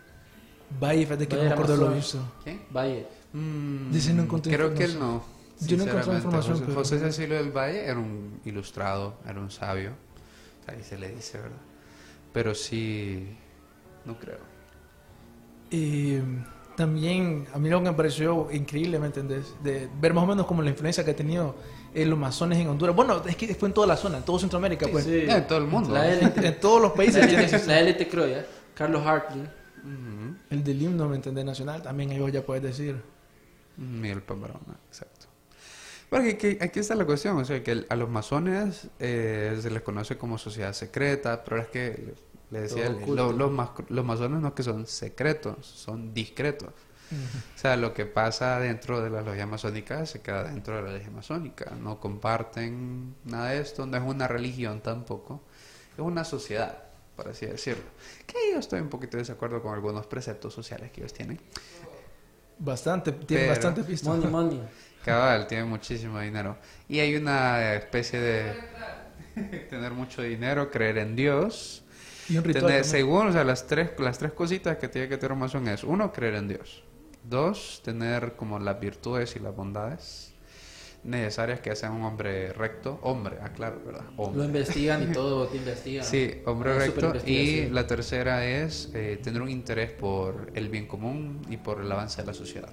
[0.80, 2.20] Vaya, fíjate que Valle no me acuerdo lo visto.
[2.44, 2.62] ¿Quién?
[2.76, 3.08] Valle.
[3.34, 5.24] Mm, Dice, no encontré Creo que él no.
[5.60, 9.50] Yo no encontré información, José, pero- José Cecilio del Valle era un ilustrado, era un
[9.52, 9.92] sabio.
[10.68, 11.58] Ahí se le dice, ¿verdad?
[12.34, 13.36] Pero sí,
[14.06, 14.40] no creo.
[15.72, 16.18] Y
[16.76, 19.54] también, a mí lo que me pareció increíble, ¿me entendés?
[19.64, 21.56] De ver más o menos como la influencia que ha tenido
[22.02, 22.96] eh, los masones en Honduras.
[22.96, 25.06] Bueno, es que fue en toda la zona, en todo Centroamérica, pues.
[25.06, 25.16] Sí.
[25.28, 25.92] Eh, todo el mundo.
[25.94, 28.46] La élite, En todos los la países tiene élite, la élite creo ya.
[28.74, 29.42] Carlos Hartley.
[29.42, 30.36] Ujú.
[30.50, 31.46] el del himno, ¿me entendés?
[31.46, 33.02] Nacional, también ellos ya puedes decir.
[33.78, 35.28] Miguel Pamarona, exacto.
[36.10, 39.82] Porque aquí, aquí está la cuestión, o sea, que a los masones eh, se les
[39.82, 42.16] conoce como sociedad secreta, pero es que
[42.50, 46.70] le decía, Todo lo- los, mas- los masones no es que son secretos, son discretos.
[47.12, 50.92] O sea, lo que pasa dentro de la logia masónica se queda dentro de la
[50.94, 51.72] logia masónica.
[51.80, 55.42] No comparten nada de esto, no es una religión tampoco,
[55.94, 56.84] es una sociedad,
[57.16, 57.86] por así decirlo.
[58.26, 61.40] Que yo estoy un poquito de desacuerdo con algunos preceptos sociales que ellos tienen.
[62.60, 64.10] Bastante, tiene Pero- bastante pista.
[64.10, 64.62] Money, money.
[65.06, 66.58] Cabal, tiene muchísimo dinero.
[66.90, 68.54] Y hay una especie de
[69.70, 71.84] tener mucho dinero, creer en Dios.
[72.28, 72.66] Y un ritual.
[72.66, 75.66] Tener, según, o sea, las tres, las tres cositas que tiene que tener un masón
[75.70, 76.84] es, uno, creer en Dios.
[77.30, 80.34] Dos, tener como las virtudes y las bondades
[81.04, 83.00] necesarias que hacen un hombre recto.
[83.02, 84.04] Hombre, aclaro, ¿verdad?
[84.18, 84.46] Lo Hombre.
[84.46, 86.06] investigan y todo te investigan.
[86.06, 87.14] Sí, hombre Una recto.
[87.26, 91.92] Y la tercera es eh, tener un interés por el bien común y por el
[91.92, 92.70] avance de la sociedad.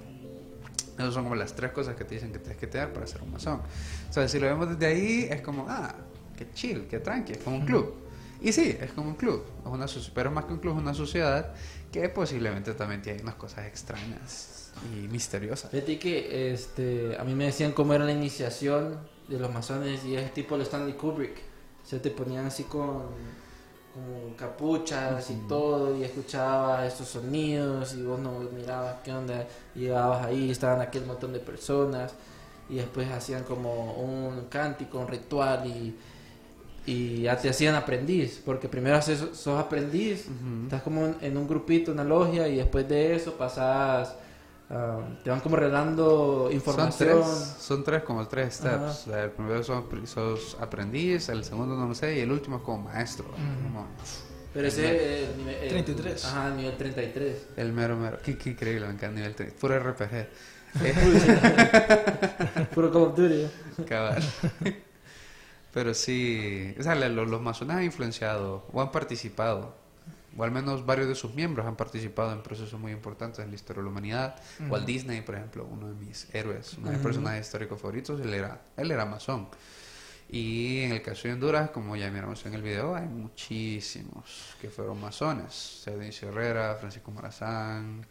[0.99, 3.23] Esas son como las tres cosas que te dicen que tienes que tener para ser
[3.23, 3.61] un masón.
[4.09, 5.95] O sea, si lo vemos desde ahí, es como, ah,
[6.37, 7.95] qué chill, qué tranqui, es como un club.
[8.41, 10.95] Y sí, es como un club, es una pero más que un club, es una
[10.95, 11.55] sociedad
[11.95, 15.71] que posiblemente también tiene unas cosas extrañas y misteriosas.
[15.71, 20.17] Fíjate que este, a mí me decían cómo era la iniciación de los masones y
[20.17, 21.37] es tipo el Stanley Kubrick.
[21.85, 23.05] Se te ponían así con,
[23.95, 29.47] con capuchas y todo y escuchabas estos sonidos y vos no mirabas qué onda.
[29.77, 32.13] y Llegabas ahí, estaban aquel montón de personas
[32.69, 35.97] y después hacían como un cántico, un ritual y,
[36.87, 38.41] y ya te hacían aprendiz.
[38.45, 40.27] Porque primero haces, sos aprendiz,
[40.65, 44.15] estás como en- un grupito, una logia y después de eso pasas...
[44.71, 47.23] ah, te van como regalando Son información.
[47.23, 49.07] tres, son tres como tres steps.
[49.07, 52.57] O sea, el primero son, sos aprendiz, el segundo no lo sé, y el último
[52.59, 53.25] es como maestro.
[53.27, 53.87] Como
[54.53, 55.55] Pero ese es el nivel...
[55.63, 56.25] el- 33.
[56.27, 57.47] Ajá, el nivel 33.
[57.57, 58.19] el mero mero.
[58.23, 59.53] Qué, qué increíble, me encanta el nivel 3.
[59.55, 60.27] Puro RPG.
[62.75, 63.47] Puro Call of Duty.
[63.87, 64.23] cabal.
[65.75, 69.75] Pero sí, o sea, los, los masones han influenciado o han participado,
[70.37, 73.57] o al menos varios de sus miembros han participado en procesos muy importantes en la
[73.57, 74.37] historia de la humanidad.
[74.69, 78.33] Walt Disney, por ejemplo, uno de mis héroes, uno de mis personajes históricos favoritos, él
[78.33, 79.49] era, él era masón.
[80.31, 84.71] Y en el caso de Honduras, como ya miramos en el video, hay muchísimos que
[84.71, 85.83] fueron masones.
[85.85, 88.07] Dionisio Herrera, Francisco Morazán,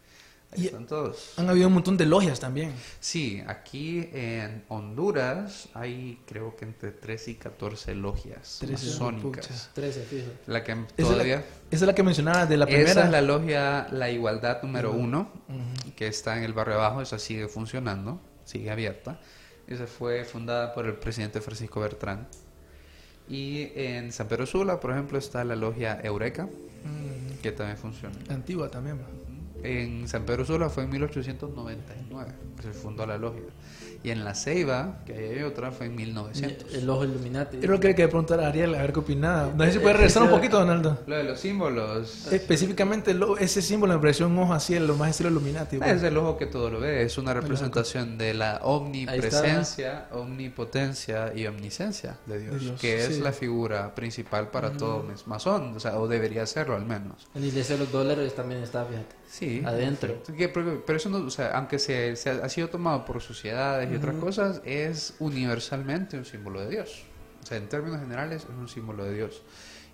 [0.54, 1.34] ahí Y- están todos.
[1.38, 2.72] Han habido un montón de logias también.
[3.00, 9.48] Sí, aquí en Honduras hay creo que entre 13 y 14 logias 13, masónicas.
[9.48, 9.70] pucha.
[9.74, 10.28] 13, fijo.
[10.48, 11.36] La que Esa es la, todavía...
[11.38, 12.90] esa es la que mencionaba de la primera.
[12.92, 15.32] Esa es la logia La Igualdad número uno,
[15.96, 19.20] que está en el barrio abajo, esa sigue funcionando, sigue abierta.
[19.68, 22.28] Esa fue fundada por el presidente Francisco Bertrán.
[23.30, 26.44] Y en San Pedro Sula, por ejemplo, está la logia Eureka,
[26.84, 28.14] Mm, que también funciona.
[28.30, 29.00] antigua también.
[29.64, 33.42] En San Pedro Sula fue en 1899 que se fundó la logia.
[34.04, 36.74] Y en la Ceiba, que ahí hay otra, fue en 1900.
[36.74, 37.56] El ojo Illuminati.
[37.56, 39.54] Yo creo que hay que preguntar a Ariel a ver qué opinaba.
[39.56, 41.00] No sé si puede regresar un poquito, Donaldo.
[41.08, 42.28] Lo de los símbolos.
[42.30, 45.78] Específicamente lo- ese símbolo me pareció un ojo así, lo más estilo Illuminati.
[45.78, 45.90] pues.
[45.90, 51.48] Es el ojo que todo lo ve, es una representación de la omnipresencia, omnipotencia y
[51.48, 53.22] omniscencia de Dios, De Dios, que es sí.
[53.22, 57.28] la figura principal para todo mes- masón, o sea, o debería serlo al menos.
[57.36, 59.16] En la iglesia de los dólares también está, fíjate.
[59.34, 60.22] Sí, Adentro.
[60.38, 63.92] Pero, pero eso no, o sea, aunque se, se ha, ha sido tomado por sociedades
[63.92, 67.02] y otras cosas, es universalmente un símbolo de Dios.
[67.42, 69.42] O sea, en términos generales es un símbolo de Dios.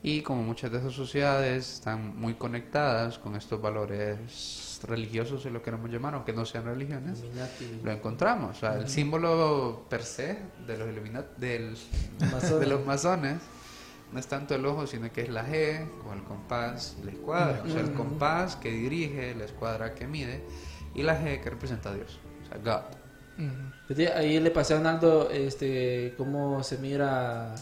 [0.03, 5.61] Y como muchas de esas sociedades están muy conectadas con estos valores religiosos, si lo
[5.61, 7.79] queremos llamar, aunque no sean religiones, Illuminati.
[7.83, 8.57] lo encontramos.
[8.57, 11.77] O sea, el símbolo per se de los, Illuminati- del,
[12.59, 13.37] de los masones
[14.11, 17.11] no es tanto el ojo, sino que es la G con el compás y la
[17.11, 17.63] escuadra.
[17.65, 20.43] O sea, el compás que dirige, la escuadra que mide
[20.95, 22.19] y la G que representa a Dios.
[22.43, 22.85] O sea, God.
[23.45, 23.55] Ujú.
[23.87, 27.55] Fíjate, Ahí le pasé a Donaldo este, cómo se mira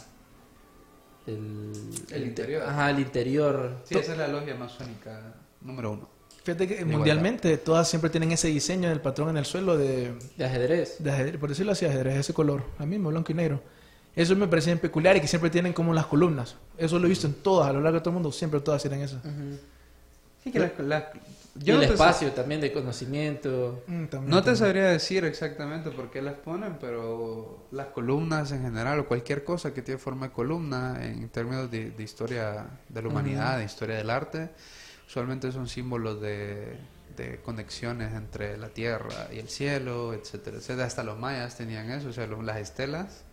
[1.25, 1.71] el,
[2.11, 2.63] El interior.
[2.63, 3.81] Ajá, el interior.
[3.83, 6.09] Sí, esa es la logia masónica número uno.
[6.43, 6.95] Fíjate que Igualdad.
[6.95, 10.95] mundialmente todas siempre tienen ese diseño del patrón en el suelo de, De ajedrez.
[11.03, 13.61] de ajedrez, por decirlo así, ajedrez, ese color, a mismo, blanco y negro.
[14.17, 16.55] Eso me parece bien peculiar y que siempre tienen como las columnas.
[16.77, 18.81] Eso lo he visto en todas, a lo largo de todo el mundo, siempre todas
[18.81, 19.19] tienen eso.
[20.43, 21.11] Sí, que la- la-
[21.59, 23.83] Y el no te espacio también de conocimiento.
[23.87, 28.61] Mm, también, No te sabría decir exactamente por qué las ponen, pero las columnas en
[28.63, 33.01] general o cualquier cosa que tiene forma de columna en términos de, de historia de
[33.01, 34.49] la humanidad, de historia del arte,
[35.07, 36.77] usualmente son símbolos de,
[37.15, 40.85] de conexiones entre la tierra y el cielo, etcétera, etcétera.
[40.85, 43.23] Hasta los mayas tenían eso, o sea, lo- las estelas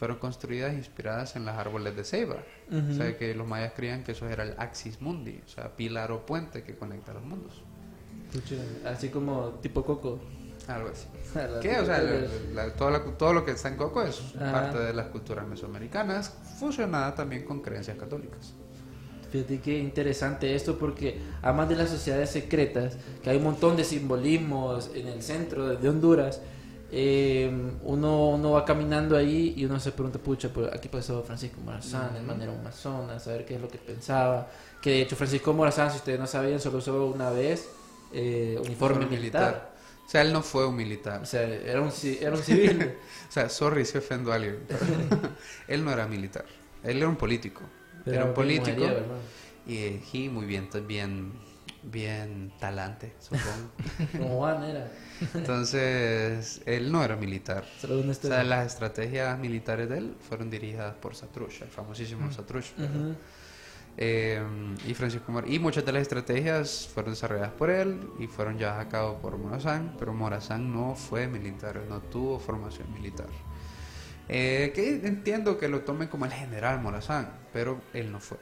[0.00, 2.38] fueron construidas inspiradas en los árboles de ceiba.
[2.72, 6.10] O sea, que los mayas creían que eso era el axis mundi, o sea, pilar
[6.10, 7.62] o puente que conecta los mundos.
[8.86, 10.18] Así como tipo coco.
[10.68, 11.06] Algo así.
[11.60, 11.78] ¿Qué?
[11.80, 14.52] O sea, la- la- todo, la- todo lo que está en Coco es Ajá.
[14.52, 18.54] parte de las culturas mesoamericanas, fusionada también con creencias católicas.
[19.30, 23.84] Fíjate qué interesante esto porque además de las sociedades secretas, que hay un montón de
[23.84, 26.40] simbolismos en el centro de Honduras,
[26.92, 27.50] eh,
[27.82, 32.16] uno, uno va caminando ahí y uno se pregunta, pucha, pues aquí pasó Francisco Morazán,
[32.16, 34.48] el man era un masón, a saber qué es lo que pensaba.
[34.80, 37.68] Que de hecho Francisco Morazán, si ustedes no sabían, solo usó una vez
[38.12, 39.70] eh, uniforme Uniforme militar.
[40.06, 41.20] O sea, él no fue un militar.
[41.22, 42.94] O sea, era un, era un civil.
[43.28, 44.58] O sea, sorry si ofendo a alguien.
[44.66, 44.80] pero
[45.68, 46.44] él no era militar.
[46.82, 47.62] Él era un político.
[48.04, 48.82] Pero era un político.
[48.82, 49.20] hermano.
[49.68, 51.32] Y eh, y muy bien, bien,
[51.84, 53.70] bien talante, supongo.
[54.18, 54.90] Como Juan era.
[55.34, 57.64] Entonces, él no era militar.
[58.10, 62.72] O sea, las estrategias militares de él fueron dirigidas por Satrush, el famosísimo Satrush.
[62.78, 63.14] Ujú.
[63.96, 64.40] Eh,
[64.86, 68.86] y Francisco Mor- y muchas de las estrategias fueron desarrolladas por él y fueron llevadas
[68.86, 73.26] a cabo por Morazán, pero Morazán no fue militar, no tuvo formación militar.
[74.28, 78.38] Eh, que entiendo que lo tomen como el general Morazán, pero él no fue.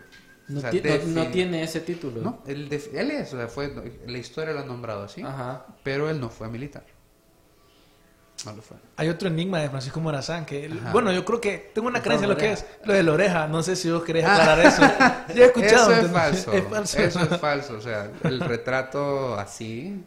[0.48, 2.20] No, O sea, ti- no- no defin- tiene ese título.
[2.22, 3.72] No, él, def- él es, o sea, fue,
[4.06, 5.66] la historia lo ha nombrado así, Ajá.
[5.82, 6.84] pero él no fue militar.
[8.46, 8.76] No lo fue.
[8.96, 12.24] Hay otro enigma de Francisco Morazán que, él- bueno, yo creo que tengo una creencia
[12.24, 13.48] en lo que es lo de la oreja.
[13.48, 14.80] No sé si vos querés aclarar eso.
[15.34, 15.90] Yo he escuchado.
[15.90, 16.52] Eso es entonces, falso.
[16.52, 16.98] Es falso.
[17.00, 17.74] Eso es falso.
[17.76, 20.04] O sea, el retrato así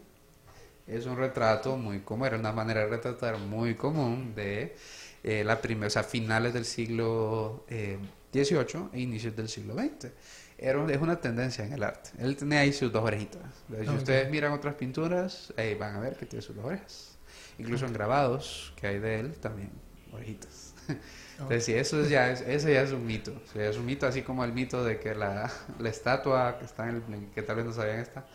[0.88, 2.26] es un retrato muy común.
[2.26, 4.78] Era una manera de retratar muy común de
[5.24, 8.00] eh, la primera, o sea, finales del siglo eh,
[8.34, 10.12] XVIII e inicios del siglo XX.
[10.58, 12.12] Era, es una tendencia en el arte.
[12.20, 13.42] Él tenía ahí sus dos orejitas.
[13.70, 13.98] Si Ok.
[13.98, 17.18] ustedes miran otras pinturas, ahí van a ver que tiene sus dos orejas.
[17.58, 19.72] Incluso en grabados que hay de él también,
[20.12, 20.74] orejitas.
[21.34, 23.32] Entonces, sí, eso es ya es, ese ya es un mito.
[23.44, 26.66] O sea, es un mito así como el mito de que la, la estatua que
[26.66, 28.28] está en el, que tal vez no sabían esta,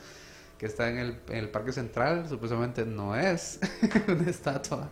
[0.58, 3.60] que está en el, en el Parque Central, supuestamente no es
[4.08, 4.90] una estatua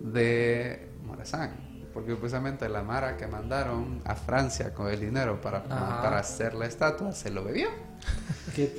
[0.00, 1.71] de Morazán.
[1.92, 6.66] Porque supuestamente la Mara que mandaron a Francia con el dinero para, para hacer la
[6.66, 7.68] estatua se lo bebió.
[8.56, 8.74] Qué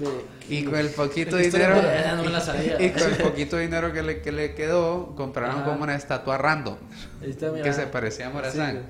[0.50, 1.76] Y con el poquito dinero.
[1.76, 2.82] buena, no me la sabía.
[2.82, 5.66] Y con el poquito dinero que le, que le quedó, compraron Ajá.
[5.66, 6.78] como una estatua random.
[7.22, 7.64] Ahí está, mira.
[7.64, 8.84] Que se parecía a Morazán.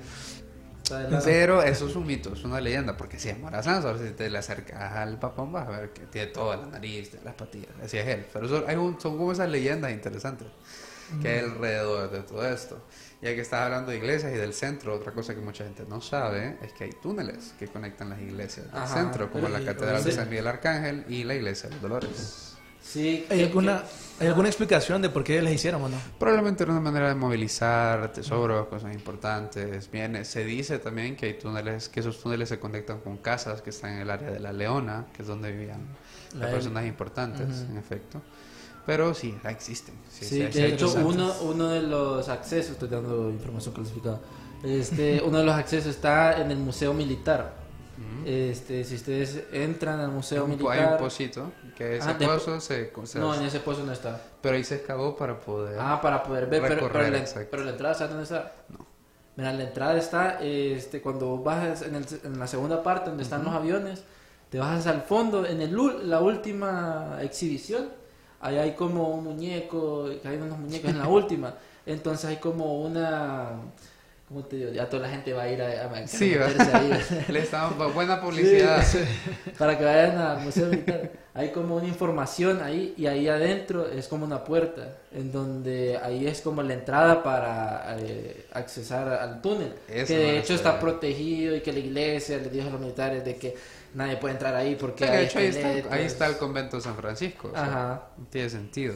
[0.82, 0.94] Sí.
[1.24, 4.28] Pero eso es un mito, es una leyenda, porque si es Morazán, solo si te
[4.28, 7.96] le acercas al papón vas a ver que tiene toda la nariz, las patillas, así
[7.96, 8.26] es él.
[8.32, 10.46] Pero eso- hay un- son como esas leyendas interesantes
[11.22, 12.82] que hay alrededor de todo esto.
[13.24, 16.02] Ya que estás hablando de iglesias y del centro, otra cosa que mucha gente no
[16.02, 19.64] sabe es que hay túneles que conectan las iglesias del Ajá, centro, como la y-
[19.64, 20.12] Catedral de.
[20.12, 22.54] San Miguel Arcángel y la iglesia de los Dolores.
[22.82, 23.82] Sí, ¿Hay que- alguna,
[24.20, 25.96] ¿Hay alguna explicación de por qué les hicieron o no?
[26.18, 29.90] Probablemente era una manera de movilizar tesoros, cosas importantes.
[29.90, 33.70] Viene, se dice también que hay túneles, que esos túneles se conectan con casas que
[33.70, 35.80] están en el área de la Leona, que es donde vivían
[36.34, 38.20] La las personas importantes, en efecto.
[38.86, 39.94] Pero sí, existen.
[40.10, 44.20] Sí, Sí, sí, sí, de hecho, uno, uno de los accesos, estoy dando información clasificada,
[44.62, 47.62] este, uno de los accesos está en el Museo Militar.
[48.26, 50.78] Este, si ustedes entran al Museo un- Militar...
[50.78, 54.20] Hay un pocito que ese Ah, pozo se, se- No, en ese pozo no está.
[54.40, 57.48] pero ahí se excavó para poder Ah, para poder ver, pero, Recorrer, pero, la, exacto.
[57.50, 58.52] pero la entrada, ¿sabes dónde está?
[58.70, 58.86] No.
[59.36, 63.44] Mira, la entrada está, este, cuando bajas en, el- en la segunda parte donde están
[63.44, 64.02] los aviones,
[64.50, 67.88] te bajas al fondo, en el, la última exhibición,
[68.44, 71.54] ahí hay como un muñeco, hay unos muñecos en la última,
[71.86, 73.50] entonces hay como una,
[74.28, 74.70] ¿cómo te digo?
[74.72, 76.90] Ya toda la gente va a ir a, a- a Sí, ahí.
[77.28, 78.82] Le estamos buena publicidad.
[78.84, 78.98] Sí,
[79.58, 81.10] para que vayan al Museo Militar.
[81.36, 86.28] Hay como una información ahí y ahí adentro es como una puerta, en donde ahí
[86.28, 89.72] es como la entrada para eh, accesar al túnel.
[89.88, 93.24] Eso que de hecho está protegido y que la iglesia le dijo a los militares
[93.24, 93.56] de que
[93.94, 96.82] nadie puede entrar ahí porque hay de hecho, ahí está, ahí está el convento de
[96.82, 97.48] San Francisco.
[97.48, 98.08] o sea, Ajá.
[98.30, 98.94] Tiene sentido.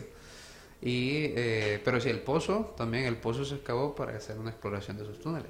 [0.81, 4.97] Y, eh, pero sí, el pozo, también el pozo se excavó para hacer una exploración
[4.97, 5.49] de esos túneles.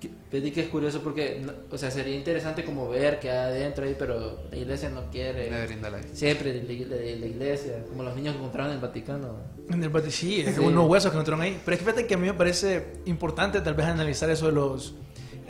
[0.00, 3.84] Que- Pedí que es curioso porque, o sea, sería interesante como ver qué hay adentro
[3.84, 5.50] ahí, pero la iglesia no quiere.
[5.50, 8.80] Le brinda la Siempre la, la- la iglesia, como los niños que encontraron en el
[8.82, 9.36] Vaticano.
[9.68, 10.60] En el Vaticano, sí, Sí.
[10.60, 11.60] unos huesos que encontraron ahí.
[11.64, 14.52] Pero es que fíjate que a mí me parece importante tal vez analizar eso de
[14.52, 14.94] los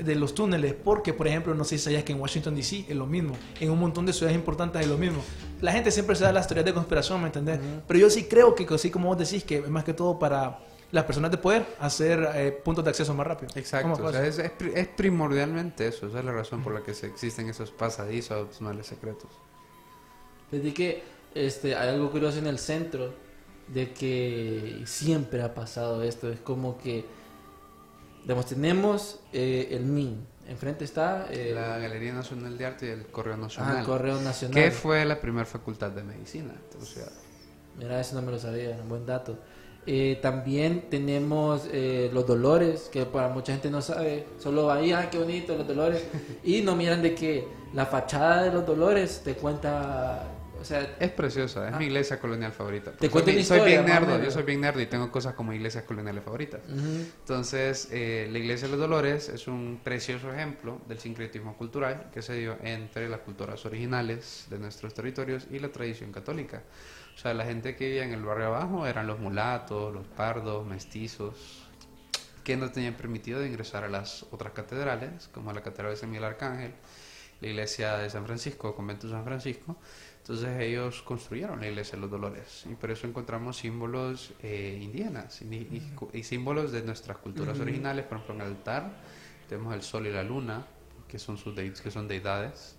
[0.05, 2.97] de los túneles, porque por ejemplo, no sé si sabías que en Washington DC es
[2.97, 5.23] lo mismo, en un montón de ciudades importantes es lo mismo.
[5.61, 7.61] La gente siempre se da las teorías de conspiración, ¿me entendés?
[7.87, 10.61] Pero yo sí creo que así como vos decís, que es más que todo para
[10.93, 13.53] las personas de poder hacer eh, puntos de acceso más rápido.
[13.55, 16.75] Exacto, ¿Cómo o sea, es, es pri- es primordialmente eso, esa es la razón por
[16.75, 19.31] la que se existen esos pasadizos, túneles secretos.
[20.51, 21.03] Pedí que
[21.35, 23.15] este, hay algo curioso en el centro
[23.69, 26.29] de que siempre ha pasado esto.
[26.31, 27.05] Es como que,
[28.49, 30.27] tenemos eh, el MIN.
[30.49, 33.79] Enfrente está eh, La Galería Nacional de Arte y el Correo ajá, Nacional.
[33.79, 34.55] el Correo Nacional.
[34.55, 36.55] que fue la primera facultad de medicina.
[36.81, 37.07] O sea,
[37.79, 39.39] Mira, eso no me lo sabía, buen dato.
[39.87, 45.09] Eh, también tenemos eh, los dolores, que para mucha gente no sabe, solo ahí, ah,
[45.11, 46.05] qué bonito los dolores,
[46.45, 50.25] y no miran de que la fachada de los dolores te cuenta,
[50.61, 52.93] o sea, es preciosa, es mi iglesia colonial favorita.
[52.95, 52.99] Ah.
[52.99, 55.53] Te Soy una Soy historia, bien nerdo, yo soy bien nerdo y tengo cosas como
[55.53, 56.61] iglesias coloniales favoritas.
[56.69, 62.23] Entonces, eh, la Iglesia de los Dolores es un precioso ejemplo del sincretismo cultural que
[62.23, 66.63] se dio entre las culturas originales de nuestros territorios y la tradición católica.
[67.15, 70.67] O sea, la gente que vivía en el barrio abajo eran los mulatos, los pardos,
[70.67, 71.67] mestizos,
[72.45, 76.11] que no tenían permitido de ingresar a las otras catedrales, como la Catedral de San
[76.11, 76.73] Miguel Arcángel,
[77.41, 79.77] la Iglesia de San Francisco, Convento de San Francisco.
[80.21, 85.43] Entonces ellos construyeron la Iglesia de los Dolores y por eso encontramos símbolos eh, indígenas
[85.43, 88.05] y, y- y símbolos de nuestras culturas originales.
[88.05, 88.93] Por ejemplo, en el altar
[89.49, 90.67] tenemos el sol y la luna,
[91.09, 92.77] que son, sus dei- que son deidades.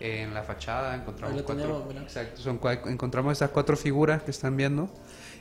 [0.00, 4.88] En la fachada encontramos cuatro, tenemos, exacto, son encontramos estas cuatro figuras que están viendo.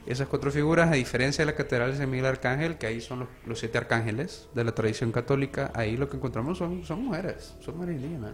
[0.07, 3.19] Esas cuatro figuras, a diferencia de la Catedral de San Miguel Arcángel, que ahí son
[3.19, 7.53] los, los siete arcángeles de la tradición católica, ahí lo que encontramos son, son mujeres,
[7.59, 8.33] son mujeres indígenas.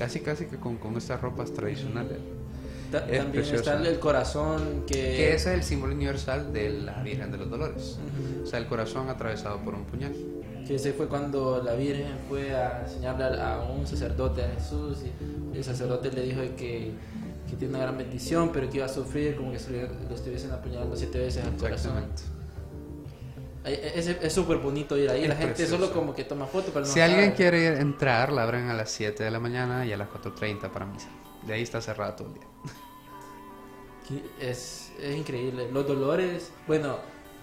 [0.00, 2.18] Casi, casi que con, con estas ropas tradicionales.
[2.90, 3.74] Ta- Es también preciosa.
[3.74, 4.94] está el corazón que...
[4.94, 7.98] Que ese es el símbolo universal de la Virgen de los Dolores.
[7.98, 8.44] Ujú.
[8.44, 10.14] O sea, el corazón atravesado por un puñal.
[10.66, 14.98] Que ese fue cuando la Virgen fue a enseñarle a, un sacerdote a Jesús
[15.54, 16.90] y el sacerdote le dijo que,
[17.48, 19.58] que tiene una gran bendición, pero que iba a sufrir como que
[20.08, 22.04] lo estuviesen apuñalando siete veces al corazón.
[23.64, 23.80] Ahí-
[24.22, 25.22] Es súper bonito ir ahí.
[25.22, 25.76] Es la gente precioso.
[25.82, 27.34] solo como que toma fotos, no Si alguien sabe.
[27.36, 30.70] quiere ir- entrar, la abren a las 7 de la mañana y a las 4.30
[30.70, 31.08] para misa.
[31.46, 32.46] De ahí está cerrado todo el día.
[34.40, 35.68] Es, es increíble.
[35.72, 36.96] Los dolores, bueno,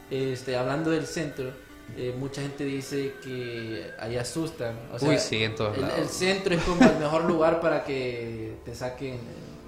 [0.09, 1.51] este, hablando del centro,
[1.97, 4.77] eh, mucha gente dice que ahí asustan.
[4.93, 5.97] O sea, Uy, sí, en todos el, lados.
[5.99, 9.19] el centro es como el mejor lugar para que te saquen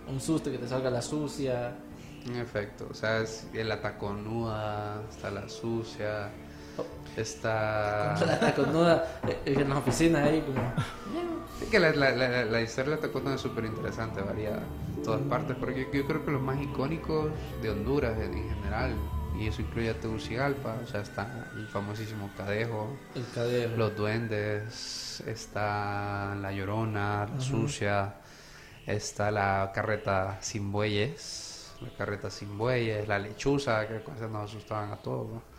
[0.08, 1.76] un susto, que te salga la sucia.
[2.26, 6.30] En efecto, o sea, es la taconuda, está la sucia,
[7.18, 8.16] está...
[8.26, 10.62] La taconuda eh, en las oficinas ahí como...
[11.60, 14.60] Sí, que la, la, la, la historia de la taconuda es súper interesante, varía
[14.96, 18.50] en todas partes, porque yo, yo creo que los más icónicos de Honduras en, en
[18.50, 18.94] general,
[19.40, 23.78] y eso incluye a Tegucigalpa, o sea, está el famosísimo Cadejo, El cadero.
[23.78, 28.16] Los duendes, está la llorona, la sucia,
[28.86, 34.50] está la carreta sin bueyes, la carreta sin bueyes, la lechuza, que con esa nos
[34.52, 35.55] asustaban a todos, ¿no?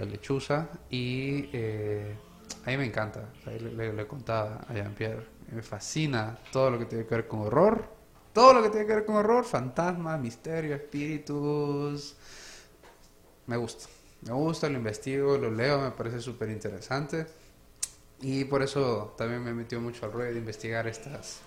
[0.00, 2.14] La lechuza, y eh,
[2.64, 7.28] a me encanta, le contaba a Jean-Pierre, me fascina todo lo que tiene que ver
[7.28, 7.84] con horror,
[8.32, 12.16] todo lo que tiene que ver con horror, fantasmas, misterio, espíritus,
[13.46, 13.88] me gusta.
[14.22, 17.26] Me gusta, lo investigo, lo leo, me parece súper interesante.
[18.20, 21.40] Y por eso también me metió mucho al rollo de investigar estas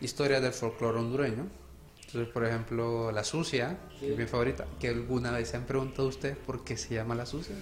[0.00, 1.46] historias del folclore hondureño.
[2.06, 6.06] Entonces, por ejemplo, la sucia, que es mi favorita, que alguna vez se han preguntado
[6.06, 7.56] ustedes por qué se llama la sucia.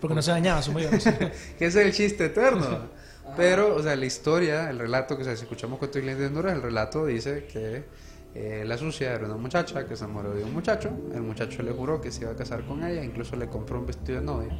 [0.00, 0.90] Porque no se dañaba su medio.
[1.58, 2.90] que es el chiste eterno.
[3.36, 6.54] Pero, o sea, la historia, el relato que o sea, si escuchamos cuentos de Honduras,
[6.54, 7.84] el relato dice que
[8.32, 10.90] eh, la sucia era una muchacha que se enamoró de un muchacho.
[11.12, 13.86] El muchacho le juró que se iba a casar con ella, incluso le compró un
[13.86, 14.56] vestido de novia,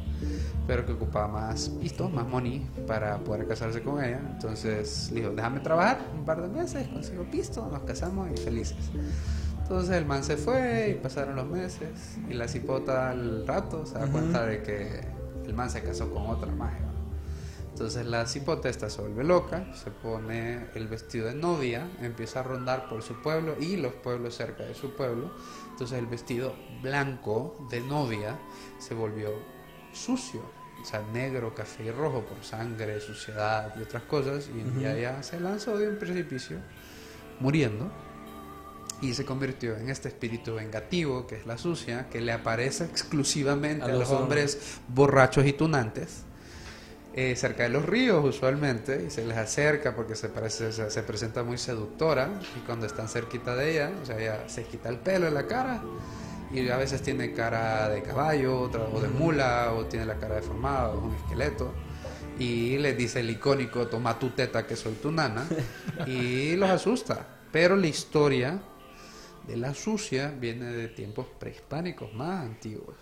[0.67, 4.19] pero que ocupaba más pisto, más money para poder casarse con ella.
[4.33, 8.91] Entonces le dijo: Déjame trabajar un par de meses, consigo pisto, nos casamos y felices.
[9.61, 12.17] Entonces el man se fue y pasaron los meses.
[12.29, 14.99] Y la cipota al rato se da cuenta de que
[15.45, 16.90] el man se casó con otra magia.
[17.81, 22.43] Entonces la cipota esta se vuelve loca, se pone el vestido de novia, empieza a
[22.43, 25.31] rondar por su pueblo y los pueblos cerca de su pueblo.
[25.71, 26.53] Entonces el vestido
[26.83, 28.37] blanco de novia
[28.77, 29.31] se volvió
[29.93, 30.41] sucio,
[30.79, 34.47] o sea, negro, café y rojo por sangre, suciedad y otras cosas.
[34.55, 36.59] Y un día ya se lanzó de un precipicio,
[37.39, 37.91] muriendo.
[39.01, 43.81] Y se convirtió en este espíritu vengativo, que es la sucia, que le aparece exclusivamente
[43.81, 46.25] A a, los los hombres borrachos y tunantes
[47.13, 51.03] eh, cerca de los ríos usualmente y se les acerca porque se, parece, se, se
[51.03, 54.97] presenta muy seductora y cuando están cerquita de ella, o sea, ella se quita el
[54.97, 55.81] pelo de la cara
[56.53, 60.35] y a veces tiene cara de caballo otra- o de mula o tiene la cara
[60.35, 61.73] deformada o un esqueleto
[62.39, 65.45] y les dice el icónico toma tu teta que soy tu nana
[66.07, 67.25] y los asusta.
[67.51, 68.61] Pero la historia
[69.47, 72.95] de la sucia viene de tiempos prehispánicos más antiguos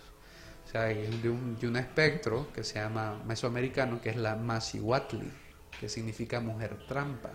[0.70, 4.36] o sea, es de un, de un espectro que se llama mesoamericano, que es la
[4.36, 5.28] Masihuatli,
[5.80, 7.30] que significa mujer trampa,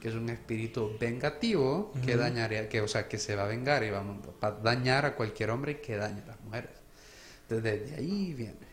[0.00, 3.84] que es un espíritu vengativo que dañaría, que, o sea, que se va a vengar
[3.84, 4.02] y va
[4.40, 6.70] a dañar a cualquier hombre que dañe a las mujeres.
[7.50, 8.66] Desde de ahí viene.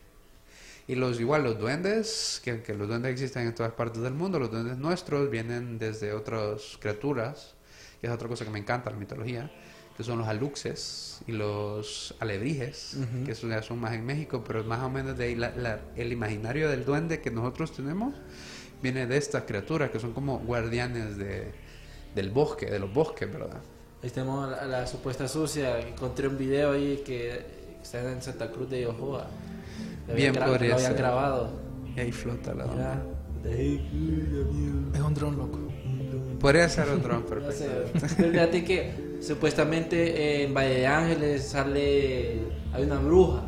[0.88, 4.40] Y los igual los duendes, que, que los duendes existen en todas partes del mundo,
[4.40, 7.56] los duendes nuestros vienen desde otras criaturas,
[8.00, 9.52] que es otra cosa que me encanta, la mitología,
[9.98, 14.64] que son los aluxes y los alebrijes, que eso ya son más en México, pero
[14.64, 18.14] más o menos de ahí la- la- el imaginario del duende que nosotros tenemos
[18.82, 21.52] viene de estas criaturas que son como guardianes de,
[22.16, 23.60] del bosque, de los bosques, ¿verdad?
[24.04, 25.80] Ahí tenemos la, la supuesta sucia.
[25.80, 27.46] Encontré un video ahí que
[27.84, 29.28] está en Santa Cruz de Ojoa.
[30.08, 30.96] Lo Bien podría Lo habían ser.
[30.98, 31.52] grabado.
[31.96, 33.04] Y ahí flota la onda.
[33.46, 35.60] Es un dron loco.
[36.40, 37.52] Podría ser un dron No perfecto.
[38.08, 42.40] sé, pero fíjate que supuestamente en Valle de Ángeles sale,
[42.74, 43.44] hay una bruja,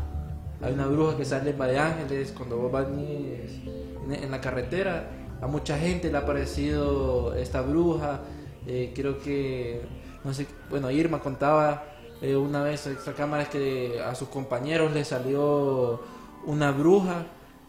[0.62, 5.10] hay una bruja que sale en Valle de Ángeles cuando vos vas en, la carretera,
[5.42, 8.22] a mucha gente le ha parecido esta bruja,
[8.68, 9.82] eh, creo que,
[10.24, 11.86] no sé, bueno, Irma contaba
[12.22, 16.02] eh, una vez extra cámaras que a sus compañeros le salió
[16.46, 17.26] una bruja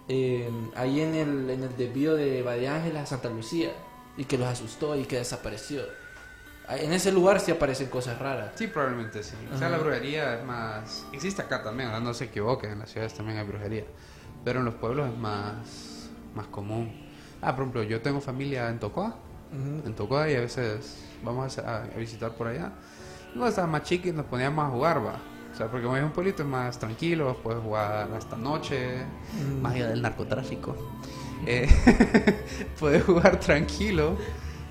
[0.09, 3.71] eh, ahí en el, en el desvío de Valle Ángeles a Santa Lucía
[4.17, 5.83] y que los asustó y que desapareció.
[6.69, 8.53] En ese lugar sí aparecen cosas raras.
[8.55, 9.35] Sí, probablemente sí.
[9.55, 11.07] O sea, la brujería es más...
[11.13, 13.85] Existe acá también, no se equivoquen, en las ciudades también hay brujería.
[14.45, 16.91] Pero en los pueblos es más, más común.
[17.43, 19.15] Ah, por ejemplo, yo tengo familia en Tocoa.
[19.53, 22.73] En Tocoa y a veces vamos a, a visitar por allá.
[23.33, 25.21] Cuando estaba más chiqui nos poníamos a jugar, va.
[25.53, 29.05] O sea, porque como es un pueblito es más tranquilo, puedes jugar hasta noche,
[29.61, 30.77] más allá del narcotráfico.
[31.47, 31.69] Eh,
[32.81, 34.17] puedes jugar tranquilo,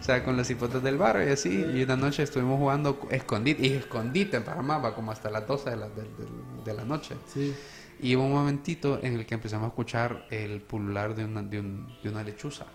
[0.04, 1.64] o sea, con los hipotes del barrio y así.
[1.74, 5.70] Y una noche estuvimos jugando escondite, y escondite en Panamá, va como hasta las 12
[5.70, 7.16] de la, de- de- de la noche.
[7.34, 7.56] Sí.
[8.02, 11.60] Y hubo un momentito en el que empezamos a escuchar el pulular de una, de
[11.62, 12.66] un- de una lechuza.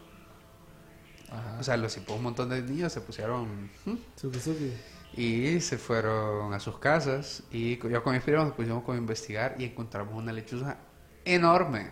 [1.58, 3.68] O sea, los hipos, un montón de niños se pusieron...
[3.84, 3.94] ¿hmm?
[4.16, 4.72] Suki, suki.
[5.14, 8.96] Y se fueron a sus casas y yo con mis primos nos pusimos como a
[8.98, 10.78] investigar y encontramos una lechuza
[11.26, 11.90] enorme,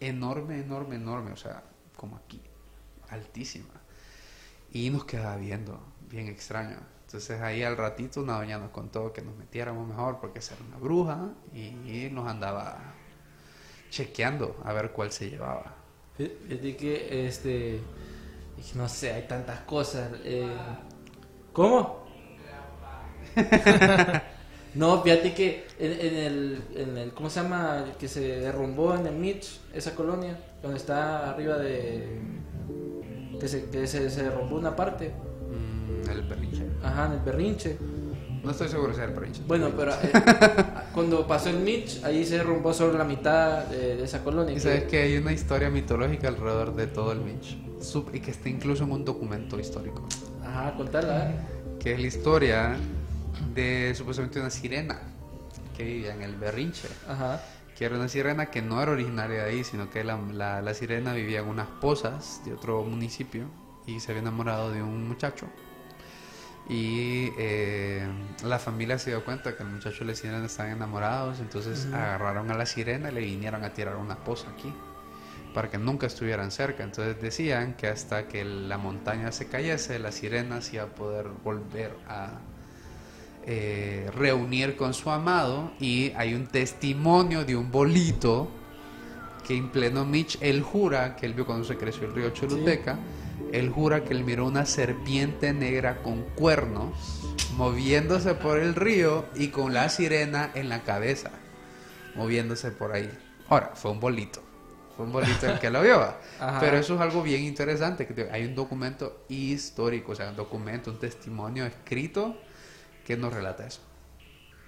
[0.00, 1.62] enorme, enorme, enorme, o sea,
[1.96, 2.40] como aquí,
[3.08, 3.77] altísima.
[4.72, 6.78] Y nos quedaba viendo, bien extraño.
[7.06, 10.76] Entonces ahí al ratito una doña nos contó que nos metiéramos mejor porque era una
[10.78, 12.94] bruja y nos andaba
[13.90, 15.74] chequeando a ver cuál se llevaba.
[16.16, 17.80] Fíjate que, este,
[18.74, 20.10] no sé, hay tantas cosas.
[20.24, 20.46] eh,
[21.52, 22.06] ¿Cómo?
[24.74, 27.84] no, fíjate que en, el, en el, ¿cómo se llama?
[27.98, 32.20] Que se derrumbó en el Mitch, esa colonia, donde está arriba de,
[33.40, 35.12] que se, que se, se derrumbó una parte,
[35.48, 36.66] Mm, el berrinche.
[36.82, 37.78] ajá, en el Berrinche.
[38.44, 39.42] No estoy seguro si era el berrinche.
[39.46, 39.96] Bueno, pero eh,
[40.94, 44.52] cuando pasó el Mitch, ahí se derrumbó solo la mitad de, de esa colonia.
[44.52, 47.56] Y que- sabes que hay una historia mitológica alrededor de todo el Minch.
[47.82, 50.06] Sub- Y que está incluso en un documento histórico.
[50.44, 51.30] Ajá, contala.
[51.30, 51.34] ¿eh?
[51.80, 52.76] Que es la historia
[53.54, 55.00] de supuestamente una sirena
[55.76, 56.88] que vivía en el Berrinche.
[57.08, 57.40] Ajá.
[57.78, 60.74] Que era una sirena que no era originaria de ahí, sino que la, la- la
[60.74, 63.44] sirena vivía en unas pozas de otro municipio
[63.86, 65.46] y se había enamorado de un muchacho.
[66.68, 68.06] Y eh,
[68.44, 72.50] la familia se dio cuenta que el muchacho y la sirena estaban enamorados, entonces agarraron
[72.50, 74.74] a la sirena y le vinieron a tirar una poza aquí
[75.54, 76.82] para que nunca estuvieran cerca.
[76.82, 81.28] Entonces decían que hasta que la montaña se cayese, la sirena se iba a poder
[81.42, 82.32] volver a
[83.50, 85.72] eh, reunir con su amado.
[85.80, 88.50] Y hay un testimonio de un bolito
[89.46, 92.98] que en pleno Mitch él jura que él vio cuando se creció el río Choluteca.
[93.50, 96.92] Él jura que él miró una serpiente negra con cuernos
[97.56, 101.30] moviéndose por el río y con la sirena en la cabeza,
[102.14, 103.10] moviéndose por ahí.
[103.48, 104.42] Ahora, fue un bolito.
[104.94, 106.14] Fue un bolito el que lo vio.
[106.60, 108.06] Pero eso es algo bien interesante.
[108.06, 112.36] que Hay un documento histórico, o sea, un documento, un testimonio escrito
[113.08, 113.80] que nos relata eso.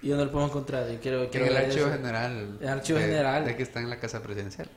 [0.01, 0.89] ¿Y dónde lo podemos encontrar?
[0.91, 1.95] Y quiero, En quiero el ver archivo eso.
[1.95, 2.57] general.
[2.59, 3.45] El archivo de- general.
[3.45, 4.67] De que está en la casa presidencial.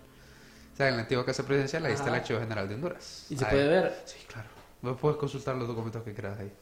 [0.73, 2.19] O sea, en la antigua casa presidencial, ahí está el Ajá.
[2.21, 3.27] archivo general de Honduras.
[3.31, 3.51] ¿Y se Ahí.
[3.51, 4.03] puede ver?
[4.05, 4.49] Sí, claro.
[4.83, 6.53] Vos puedes consultar los documentos que quieras ahí.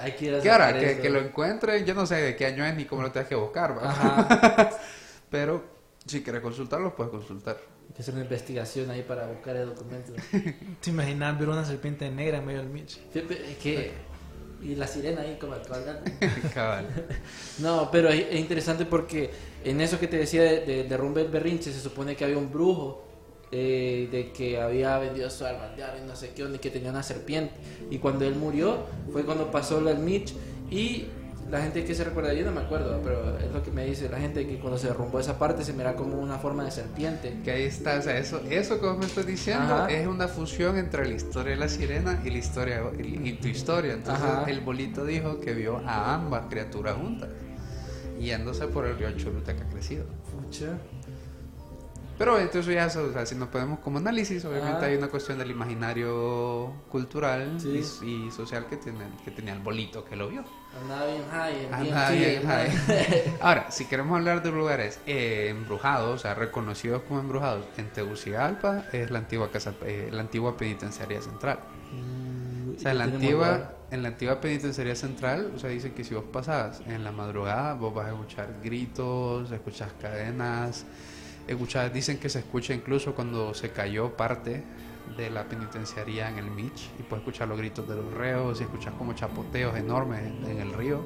[0.00, 2.46] Hay que ir a Que ahora, que, que lo encuentren, yo no sé de qué
[2.46, 3.90] año es ni cómo lo tengas que buscar, ¿va?
[3.90, 4.70] Ajá.
[5.30, 5.64] Pero
[6.04, 7.58] si quieres consultarlo, puedes consultar.
[7.88, 10.12] Hay que hacer una investigación ahí para buscar el documento.
[10.80, 12.98] ¿Te imaginas ver una serpiente negra en medio del Mitch?
[13.14, 13.92] Es que...
[14.66, 15.54] Y la sirena ahí como.
[16.54, 16.86] Cabal.
[17.58, 19.30] No, pero es, es interesante porque
[19.64, 22.50] en eso que te decía de, de, derrumbe el berrinche, se supone que había un
[22.50, 23.06] brujo
[23.52, 27.04] eh, de que había vendido su alma y no sé qué, y que tenía una
[27.04, 27.54] serpiente.
[27.90, 30.34] Y cuando él murió, fue cuando pasó el Mitch.
[30.68, 31.06] Y
[31.50, 34.08] la gente que se recuerda, yo no me acuerdo, pero es lo que me dice
[34.08, 37.38] la gente que cuando se derrumbó esa parte se mira como una forma de serpiente.
[37.44, 39.90] Que ahí está, o sea, eso, eso vos me estás diciendo Ajá.
[39.90, 43.48] es una fusión entre la historia de la sirena y la historia y, y tu
[43.48, 43.94] historia.
[43.94, 44.50] Entonces Ajá.
[44.50, 47.28] el bolito dijo que vio a ambas criaturas juntas,
[48.18, 50.04] yéndose por el río Choluteca crecido.
[50.32, 50.78] Pucha.
[52.18, 54.86] Pero entonces ya, o sea, si nos podemos como análisis, obviamente Ajá.
[54.86, 57.82] hay una cuestión del imaginario cultural Sí.
[58.02, 60.42] y, y social que, tiene, que tenía el bolito que lo vio.
[60.80, 63.36] Andaba bien high, Andaba bien high.
[63.40, 68.84] Ahora, si queremos hablar de lugares eh, embrujados, o sea, reconocidos como embrujados, en Tegucigalpa
[68.92, 71.58] es la antigua casa, eh, la antigua penitenciaría central.
[72.76, 76.14] O sea, en la antigua, en la antigua penitenciaría central, o sea, dicen que si
[76.14, 80.84] vos pasabas en la madrugada, vos vas a escuchar gritos, escuchas cadenas,
[81.46, 84.62] escuchas, dicen que se escucha incluso cuando se cayó parte
[85.16, 88.64] de la penitenciaría en el Mitch y puedes escuchar los gritos de los reos y
[88.64, 90.98] escuchas como chapoteos enormes en, el río.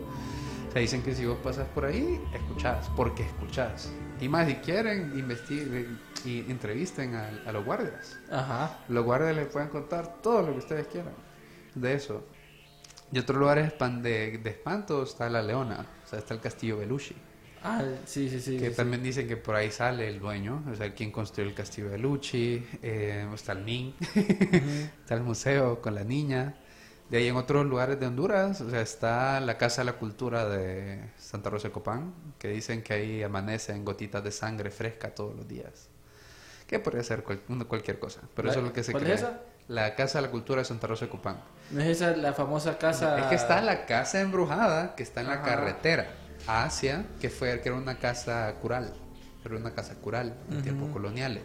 [0.69, 3.93] O sea, dicen que si vos pasas por ahí, escuchás, porque escuchás.
[4.21, 8.19] Y más, si quieren, investiguen y entrevisten a, a los guardias.
[8.31, 8.79] Ajá.
[8.89, 11.15] Los guardias les pueden contar todo lo que ustedes quieran
[11.75, 12.23] de eso.
[13.13, 16.79] Y otros lugares espan- de, de espanto está la Leona, o sea, está el castillo
[16.79, 17.17] Belushi,
[17.63, 18.59] Ah, sí, sí, sí.
[18.59, 18.77] que sí.
[18.77, 22.67] también dicen que por ahí sale el dueño, o sea, quien construyó el castillo Belushi,
[22.83, 23.95] eh, está el Nin,
[25.03, 26.55] está el museo con la niña.
[27.11, 30.49] De ahí en otros lugares de Honduras, o sea, está la Casa de la Cultura
[30.49, 35.35] de Santa Rosa de Copán, que dicen que ahí amanecen gotitas de sangre fresca todos
[35.37, 35.89] los días.
[36.69, 39.15] Que podría ser cual- cualquier cosa, pero ¿La- eso es lo que se cuál cree.
[39.17, 39.41] es esa?
[39.67, 41.41] La Casa de la Cultura de Santa Rosa de Copán.
[41.73, 43.19] ¿No es esa la famosa casa?
[43.19, 46.09] Es que está la casa embrujada que está en la carretera
[46.47, 48.93] a Asia, que fue que era una casa cural,
[49.45, 51.45] era una casa cural en tiempos coloniales.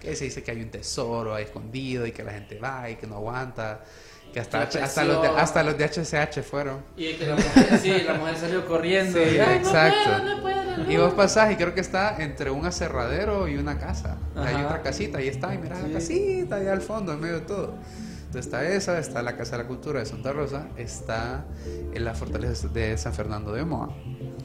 [0.00, 2.96] Que se dice que hay un tesoro ahí escondido y que la gente va y
[2.96, 3.82] que no aguanta,
[4.32, 6.84] que hasta, hasta, los, de, hasta los de HCH fueron.
[6.96, 9.18] Y que la mujer, sí, la mujer salió corriendo.
[9.18, 10.10] Sí, y, "Ay, no exacto.
[10.10, 13.78] puedo, no puedo, Y vos pasás y creo que está entre un aserradero y una
[13.78, 14.16] casa.
[14.36, 15.82] Hay otra casita, ahí está, y mira Sí.
[15.86, 17.74] la casita allá al fondo, en medio de todo.
[18.26, 21.44] Entonces está esa, está la Casa de la Cultura de Santa Rosa, está
[21.92, 23.94] en la fortaleza de San Fernando de Moa,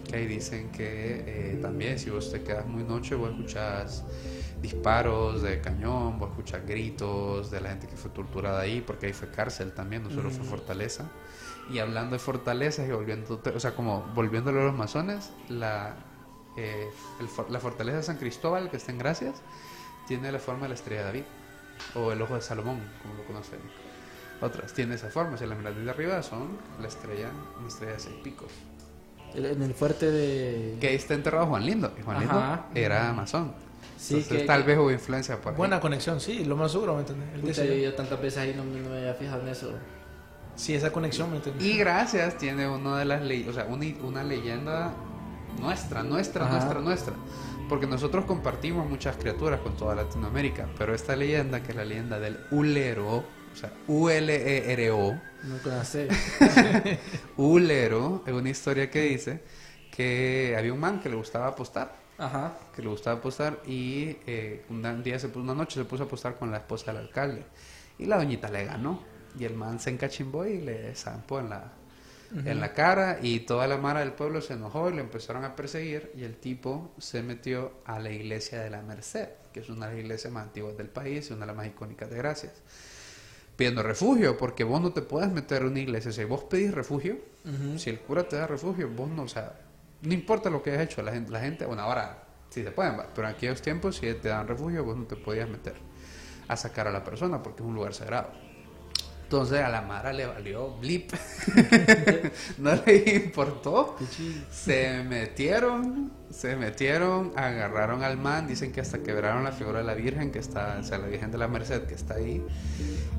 [0.09, 4.03] que ahí dicen que eh, también si vos te quedas muy noche, vos escuchas
[4.61, 9.13] disparos de cañón, vos escuchas gritos de la gente que fue torturada ahí, porque ahí
[9.13, 11.09] fue cárcel también, no solo fue fortaleza.
[11.71, 15.95] Y hablando de fortalezas y volviendo, o sea, como volviéndolo a los masones, la,
[16.57, 16.89] eh,
[17.19, 19.41] el la fortaleza de San Cristóbal, que está en Gracias,
[20.07, 21.23] tiene la forma de la estrella de David,
[21.93, 23.59] o el ojo de Salomón, como lo conocen.
[24.41, 27.29] Otras tiene esa forma, si la miras desde arriba son la estrella,
[27.59, 28.51] una estrella de seis picos.
[29.35, 30.77] En el fuerte de.
[30.79, 32.65] Que ahí está enterrado Juan Lindo, y Juan Ajá.
[32.73, 33.53] Lindo era masón.
[33.97, 35.57] Sí, Entonces, que- tal que- vez hubo influencia por ahí.
[35.57, 37.43] Buena conexión, sí, lo más seguro, ¿me entiendes?
[37.43, 39.71] Dice- yo, yo tantas veces ahí no, me- no me había fijado en eso.
[40.55, 41.63] Sí, esa conexión, ¿me entiendes?
[41.65, 44.93] Y gracias tiene una de las leyes, o sea, una, una leyenda
[45.59, 46.53] nuestra, nuestra, Ajá.
[46.55, 47.13] nuestra, nuestra.
[47.67, 52.19] Porque nosotros compartimos muchas criaturas con toda Latinoamérica, pero esta leyenda, que es la leyenda
[52.19, 56.07] del Ulero, o sea, U-L-E-R-O, No conocí.
[57.37, 59.41] Ulero, es una historia que dice
[59.91, 62.57] que había un man que le gustaba apostar, Ajá.
[62.75, 66.05] que le gustaba apostar y eh, un día, se puso, una noche se puso a
[66.05, 67.43] apostar con la esposa del alcalde
[67.97, 69.03] y la doñita le ganó
[69.37, 71.71] y el man se encachimbó y le zampó en la,
[72.33, 75.55] en la cara y toda la mara del pueblo se enojó y lo empezaron a
[75.55, 79.87] perseguir y el tipo se metió a la iglesia de la Merced, que es una
[79.87, 82.53] de las iglesias más antiguas del país y una de las más icónicas de Gracias.
[83.59, 86.13] Pidiendo refugio, porque vos no te puedes meter a una iglesia.
[86.13, 87.17] Si vos pedís refugio,
[87.75, 89.53] si el cura te da refugio, vos no, o sea,
[90.01, 92.95] no importa lo que hayas hecho, la gente, la gente bueno, ahora sí se pueden,
[93.13, 95.75] pero en aquellos tiempos, si te dan refugio, vos no te podías meter
[96.47, 98.31] a sacar a la persona porque es un lugar sagrado.
[99.29, 101.13] Entonces a la Mara le valió blip.
[102.57, 103.95] no le importó.
[104.49, 109.93] Se metieron, se metieron, agarraron al man, dicen que hasta quebraron la figura de la
[109.93, 112.43] Virgen que está, o sea, la Virgen de la Merced que está ahí,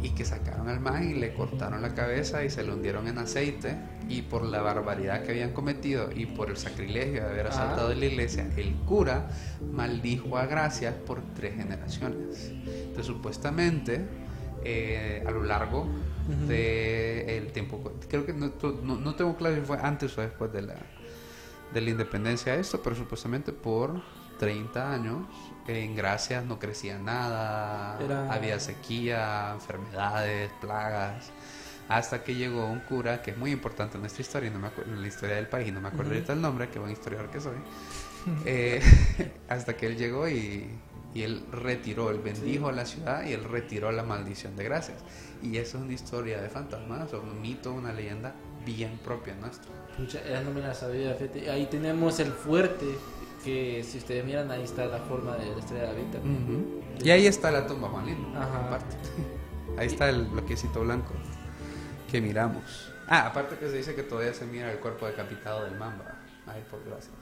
[0.03, 3.19] y que sacaron al man y le cortaron la cabeza y se lo hundieron en
[3.19, 3.77] aceite.
[4.09, 8.05] Y por la barbaridad que habían cometido y por el sacrilegio de haber asaltado la
[8.05, 9.29] iglesia, el cura
[9.73, 12.51] maldijo a Gracias por tres generaciones.
[12.51, 14.09] Entonces supuestamente
[14.65, 15.89] eh, a lo largo
[16.47, 17.93] del tiempo.
[18.09, 18.53] Creo que no,
[18.83, 20.77] no, no tengo claro si fue antes o después de la,
[21.73, 24.01] de la independencia esto, pero supuestamente por
[24.39, 25.27] 30 años
[25.67, 31.31] en Gracias no crecía nada, Era- había sequía, enfermedades, plagas.
[31.89, 34.69] Hasta que llegó un cura que es muy importante en nuestra historia, y no me
[34.69, 36.93] acuerdo, en la historia del país, y no me acuerdo ahorita el nombre, qué buen
[36.93, 37.57] historiador que soy.
[38.45, 38.81] Eh,
[39.49, 40.69] hasta que él llegó y,
[41.15, 44.99] y él retiró, él bendijo a la ciudad y él retiró la maldición de gracias.
[45.43, 48.35] Y eso es una historia de fantasmas, o un mito, una leyenda
[48.65, 49.71] bien propia nuestra.
[49.97, 51.51] Pucha, esa no me la sabía, fíjate.
[51.51, 52.87] Ahí tenemos el fuerte,
[53.45, 56.19] que si ustedes miran, ahí está la forma de la estrella de la Vita.
[57.03, 58.67] Y ahí está la tumba Juan Lindo, Ajá.
[58.67, 58.97] aparte.
[59.79, 61.13] Ahí está el bloquecito blanco
[62.11, 62.93] que miramos.
[63.07, 66.21] Ah, aparte que se dice que todavía se mira el cuerpo decapitado del mamba.
[66.47, 67.15] Ay, por gracias.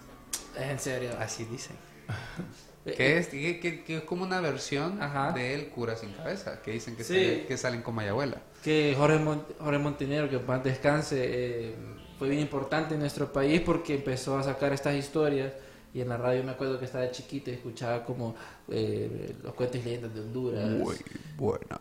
[0.57, 1.11] Es en serio.
[1.20, 1.76] Así dicen.
[2.91, 5.32] Eh, Que es, que, que- que es como una versión Ajá.
[5.32, 7.14] del cura sin cabeza, que dicen que, Sí.
[7.14, 8.41] sale- que salen con Mayabuela.
[8.64, 11.74] que Jorge, Mon- Jorge Montenegro, que paz descanse, eh,
[12.18, 15.53] fue bien importante en nuestro país porque empezó a sacar estas historias.
[15.95, 18.34] Y en la radio me acuerdo que estaba de chiquito y escuchaba como
[18.70, 20.68] eh, los cuentos y leyendas de Honduras.
[20.78, 21.01] buenas
[21.39, 21.80] Buenas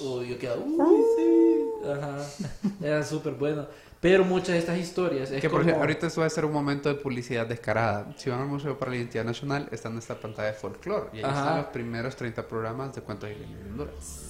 [0.00, 1.88] Uy, yo quedaba, uy, sí.
[1.88, 2.26] Ajá.
[2.82, 3.66] Era súper bueno.
[4.00, 5.64] Pero muchas de estas historias es Que por como...
[5.64, 8.12] cierto, ahorita esto va a ser un momento de publicidad descarada.
[8.16, 11.10] Si van al Museo para la Identidad Nacional, está en esta pantalla de folclore.
[11.12, 11.38] Y ahí Ajá.
[11.40, 14.26] están los primeros 30 programas de cuentos y leyendas de Honduras.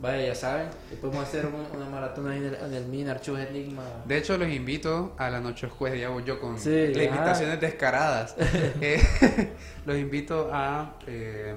[0.00, 0.68] Vaya, ya saben.
[1.00, 3.84] podemos hacer un- una maratón ahí en el, en el MIN, Archivos Enigma.
[4.04, 7.14] De hecho, los invito a la noche jueves, ya voy yo con Sí, las ajá.
[7.14, 8.34] invitaciones descaradas.
[8.80, 9.00] Eh,
[9.86, 11.54] los invito a eh,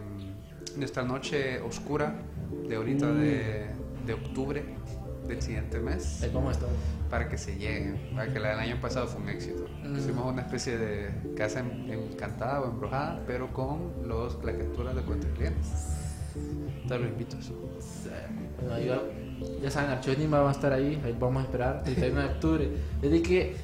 [0.78, 2.14] nuestra noche oscura
[2.70, 3.66] de ahorita de,
[4.06, 4.64] de octubre
[5.28, 6.28] del siguiente mes.
[6.34, 6.76] ¿Cómo estamos?
[7.10, 9.66] para que se lleguen, para que la del año pasado fue un éxito.
[9.82, 9.96] Mm.
[9.98, 15.30] Hicimos una especie de casa en- encantada o embrujada, pero con los claqueturas de cuentos
[15.34, 15.96] y leyendas.
[16.86, 17.54] Te lo invito a eso.
[18.62, 21.02] Bueno, va- ya saben, Archivos Enigma va a estar ahí.
[21.06, 21.84] Ahí vamos a esperar.
[21.86, 22.70] El 31 de octubre.
[23.02, 23.56] Desde que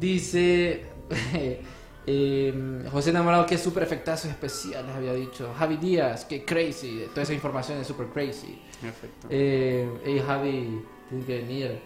[0.00, 0.84] dice
[2.06, 5.52] eh, José Enamorado que súper efectazos especiales había dicho.
[5.58, 7.02] Javi Díaz, que crazy.
[7.10, 8.58] Toda esa información es súper crazy.
[8.80, 9.26] Perfecto.
[9.30, 11.80] Eh, hey Javi, tienes que venir.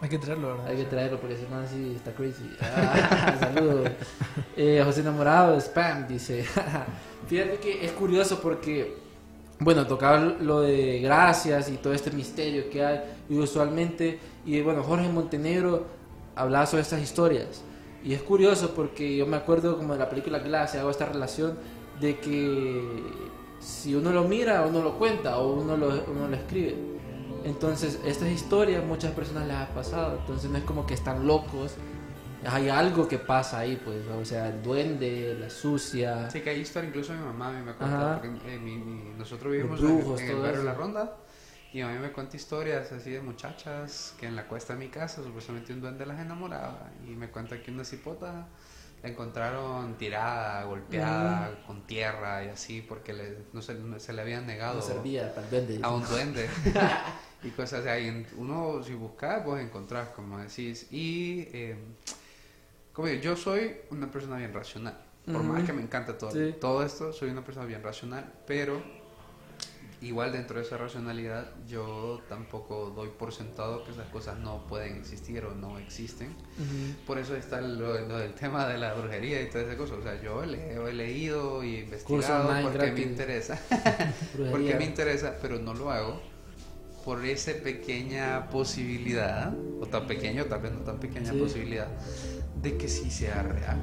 [0.00, 0.66] Hay que traerlo, ¿verdad?
[0.68, 2.56] Hay que traerlo porque ese man sí está crazy.
[2.60, 3.90] Ah, saludos.
[4.56, 6.44] Eh, José Enamorado, spam, dice.
[7.26, 8.96] Fíjate que es curioso porque,
[9.58, 13.00] bueno, tocaba lo de gracias y todo este misterio que hay.
[13.28, 15.86] Y usualmente, y bueno, Jorge Montenegro
[16.34, 17.62] hablaba sobre estas historias.
[18.02, 21.58] Y es curioso porque yo me acuerdo como de la película Glass, hago esta relación
[22.00, 23.02] de que
[23.60, 26.74] si uno lo mira, uno lo cuenta o uno lo, uno lo escribe.
[27.44, 30.18] Entonces, estas historias muchas personas las ha pasado.
[30.20, 31.74] Entonces, no es como que están locos.
[32.46, 33.98] Hay algo que pasa ahí, pues.
[34.08, 36.30] O sea, el duende, la sucia.
[36.30, 39.10] Sí, que hay historia, incluso mi mamá a mí me cuenta, porque eh, mi- mi-
[39.18, 40.64] nosotros vivimos en- el barrio eso.
[40.64, 41.16] La Ronda,
[41.72, 44.88] y a mí me cuenta historias así de muchachas que en la cuesta de mi
[44.88, 48.46] casa supuestamente un duende las enamoraba, y me cuenta que una cipota
[49.02, 54.22] la encontraron tirada, golpeada, con tierra y así, porque le- no se, no se le
[54.22, 55.80] habían negado No servía para duende.
[55.82, 56.48] a un duende.
[57.42, 58.26] y cosas así.
[58.36, 60.86] Uno, si buscas, vos encontrás, como decís.
[60.92, 61.76] Y, eh,
[62.92, 64.98] como digo, yo soy una persona bien racional.
[65.24, 66.54] Por más que me encanta todo, Sí.
[66.60, 68.32] todo esto, soy una persona bien racional.
[68.46, 68.82] Pero,
[70.02, 74.96] igual dentro de esa racionalidad, yo tampoco doy por sentado que esas cosas no pueden
[74.96, 76.28] existir o no existen.
[76.28, 77.04] Ujú.
[77.06, 79.98] Por eso está lo, lo del tema de la brujería y todas esas cosas.
[79.98, 82.94] O sea, yo leo, he leído y investigado porque gratis.
[83.06, 83.60] me interesa.
[84.50, 86.20] Porque me interesa, pero no lo hago
[87.04, 91.38] por esa pequeña posibilidad, o tan pequeño, tal vez no tan pequeña Sí.
[91.38, 91.88] posibilidad,
[92.60, 93.80] de que sí sea real.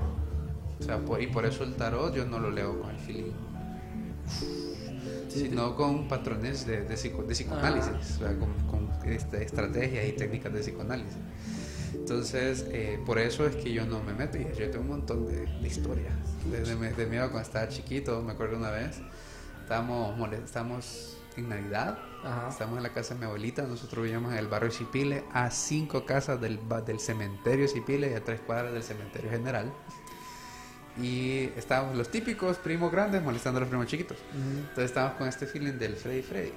[0.79, 3.31] O sea, por- y por eso el tarot yo no lo leo con el feeling,
[5.37, 10.11] sino con patrones de, de, psico- de psicoanálisis, o sea, con, con este, estrategias y
[10.13, 11.17] técnicas de psicoanálisis.
[11.93, 14.37] Entonces, eh, por eso es que yo no me meto.
[14.37, 16.13] Y yo tengo un montón de, de historias
[16.51, 18.21] de, de, de miedo cuando estaba chiquito.
[18.21, 18.99] Me acuerdo una vez,
[19.61, 22.47] estábamos, mole- estábamos en Navidad, Ajá.
[22.49, 23.63] estábamos en la casa de mi abuelita.
[23.63, 28.23] Nosotros vivíamos en el barrio Chipile, a cinco casas del, del cementerio Chipile y a
[28.23, 29.71] tres cuadras del cementerio general.
[31.01, 34.17] Y estábamos los típicos primos grandes molestando a los primos chiquitos.
[34.33, 36.53] Entonces estábamos con este feeling del Freddy Freddy.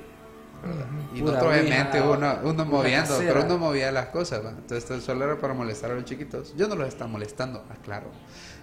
[0.62, 0.86] ¿verdad?
[1.14, 3.32] Y Pura nosotros obviamente uno, uno moviendo, casera.
[3.32, 4.44] pero uno movía las cosas.
[4.44, 4.50] ¿va?
[4.50, 6.54] Entonces solo era para molestar a los chiquitos.
[6.56, 8.10] Yo no los estaba molestando, aclaro.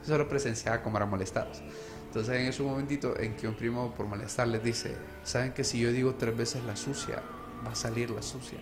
[0.06, 1.62] Yo solo presenciaba cómo eran molestados.
[2.08, 5.80] Entonces en ese momentito en que un primo por molestar les dice, ¿saben que si
[5.80, 7.22] yo digo tres veces la sucia,
[7.66, 8.60] va a salir la sucia?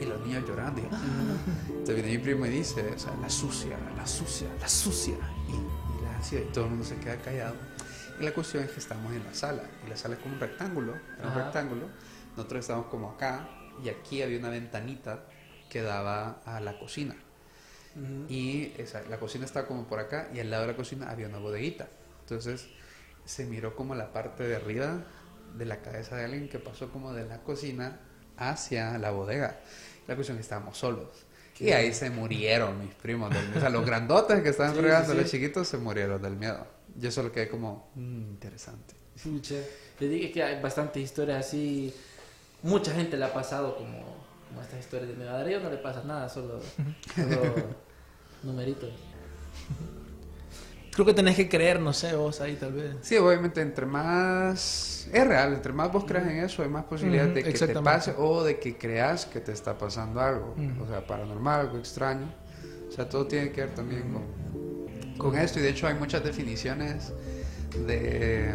[0.00, 0.80] Y los niños llorando.
[0.80, 0.98] y, "Ah".
[1.68, 5.14] Entonces viene mi primo y dice, o sea, la sucia, la sucia, la sucia.
[5.48, 5.85] Y,
[6.16, 7.54] hacía, y todo el mundo se queda callado.
[8.18, 9.62] Y la cuestión es que estamos en la sala.
[9.84, 10.94] Y la sala es como un rectángulo.
[11.18, 11.88] era un rectángulo.
[12.36, 13.48] Nosotros estábamos como acá.
[13.84, 15.24] Y aquí había una ventanita
[15.68, 17.16] que daba a la cocina.
[18.28, 20.28] Y esa, la cocina estaba como por acá.
[20.34, 21.88] Y al lado de la cocina había una bodeguita.
[22.20, 22.68] Entonces
[23.24, 25.04] se miró como la parte de arriba
[25.56, 28.00] de la cabeza de alguien que pasó como de la cocina
[28.36, 29.60] hacia la bodega.
[30.06, 31.26] La cuestión es que estábamos solos.
[31.60, 33.58] Y ahí se murieron mis primos del miedo.
[33.58, 36.66] O sea, los grandotes que estaban Sí, fregando, sí, los chiquitos se murieron del miedo.
[36.96, 38.94] Yo solo quedé como, "Mm, interesante.
[39.22, 39.54] Pucha,
[39.98, 41.94] Te dije que hay bastantes historias así.
[42.62, 43.98] Mucha gente le ha pasado como,
[44.48, 45.30] como estas historias de miedo.
[45.30, 46.60] A Darío no le pasa nada, solo,
[47.14, 47.54] solo
[48.42, 48.90] numeritos.
[50.96, 52.96] Creo que tenés que creer, no sé, vos ahí tal vez.
[53.02, 55.06] Sí, obviamente, entre más.
[55.12, 58.14] Es real, entre más vos creas en eso, hay más posibilidades de que te pase
[58.16, 60.54] o de que creas que te está pasando algo.
[60.82, 62.26] O sea, paranormal, algo extraño.
[62.88, 65.58] O sea, todo tiene que ver también con, con esto.
[65.58, 67.12] Y de hecho, hay muchas definiciones
[67.86, 68.54] de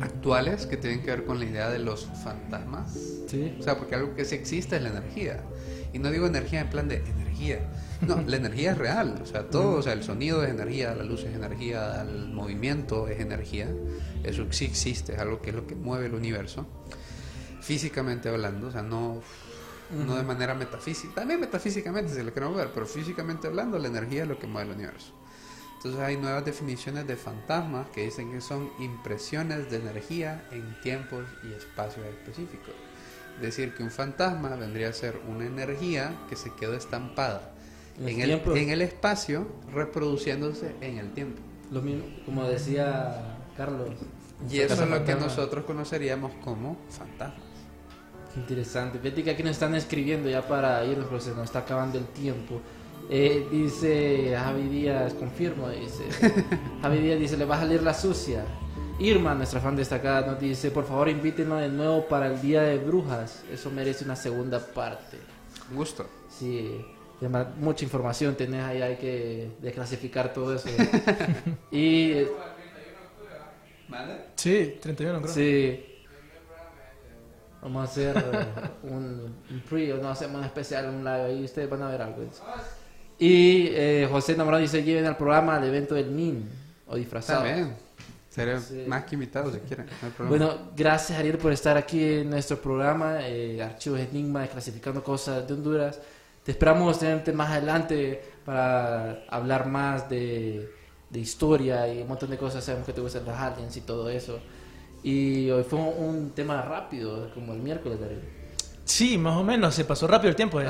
[0.00, 2.98] actuales que tienen que ver con la idea de los fantasmas.
[3.26, 3.54] Sí.
[3.60, 5.42] O sea, porque algo que sí existe es la energía.
[5.94, 7.70] Y no digo energía en plan de energía.
[8.00, 9.20] No, la energía es real.
[9.22, 13.06] O sea, todo, o sea, el sonido es energía, la luz es energía, el movimiento
[13.08, 13.68] es energía.
[14.24, 16.66] Eso sí existe, es algo que es lo que mueve el universo.
[17.60, 19.22] Físicamente hablando, o sea, no,
[20.06, 21.14] no de manera metafísica.
[21.14, 24.70] También metafísicamente, si lo queremos ver, pero físicamente hablando, la energía es lo que mueve
[24.70, 25.14] el universo.
[25.76, 31.24] Entonces hay nuevas definiciones de fantasmas que dicen que son impresiones de energía en tiempos
[31.44, 32.74] y espacios específicos.
[33.40, 37.50] Decir, que un fantasma vendría a ser una energía que se quedó estampada
[37.98, 41.40] En en el en el espacio, reproduciéndose en el tiempo.
[41.70, 43.90] Lo mismo, como decía Carlos.
[44.50, 47.54] Y eso es lo que nosotros conoceríamos como fantasmas.
[48.36, 48.98] Interesante.
[48.98, 52.06] Fíjate que aquí nos están escribiendo ya para irnos, porque se nos está acabando el
[52.06, 52.60] tiempo.
[53.08, 56.04] Eh, dice Javi Díaz, confirmo, dice.
[56.82, 58.44] Javi Díaz dice, le va a salir la sucia.
[58.98, 62.78] Irma, nuestra fan destacada, nos dice, por favor invítenlo de nuevo para el Día de
[62.78, 63.42] Brujas.
[63.52, 65.18] Eso merece una segunda parte.
[65.70, 66.06] Un gusto.
[66.28, 66.80] Sí,
[67.18, 70.68] además, mucha información tenés ahí, hay que desclasificar todo eso.
[71.72, 72.26] y
[74.36, 75.32] Sí, 31 creo.
[75.32, 75.84] Sí.
[77.62, 78.46] Vamos a hacer eh,
[78.82, 82.02] un, un pre, o no hacemos un especial, un live ahí, ustedes van a ver
[82.02, 82.22] algo.
[83.18, 86.48] Y eh, José Namorado dice, lleven al programa al evento del NIN,
[86.86, 87.44] o disfrazado.
[87.44, 87.83] Bien.
[88.34, 88.84] Seré Sí.
[88.88, 89.86] más que invitado si quieren.
[90.18, 90.26] no.
[90.26, 95.54] Bueno, gracias Ariel por estar aquí en nuestro programa, eh, Archivos Enigma, desclasificando cosas de
[95.54, 96.00] Honduras.
[96.42, 100.68] Te esperamos tenerte más adelante para hablar más de,
[101.10, 102.64] de historia y un montón de cosas.
[102.64, 104.40] Sabemos que te gustan los aliens y todo eso.
[105.04, 108.22] Y hoy fue un tema rápido, como el miércoles, Ariel.
[108.84, 110.60] Sí, más o menos, se pasó rápido el tiempo.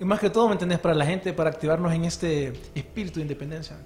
[0.00, 0.78] Y más que todo, ¿me entendés?
[0.78, 3.76] Para la gente, para activarnos en este espíritu de independencia.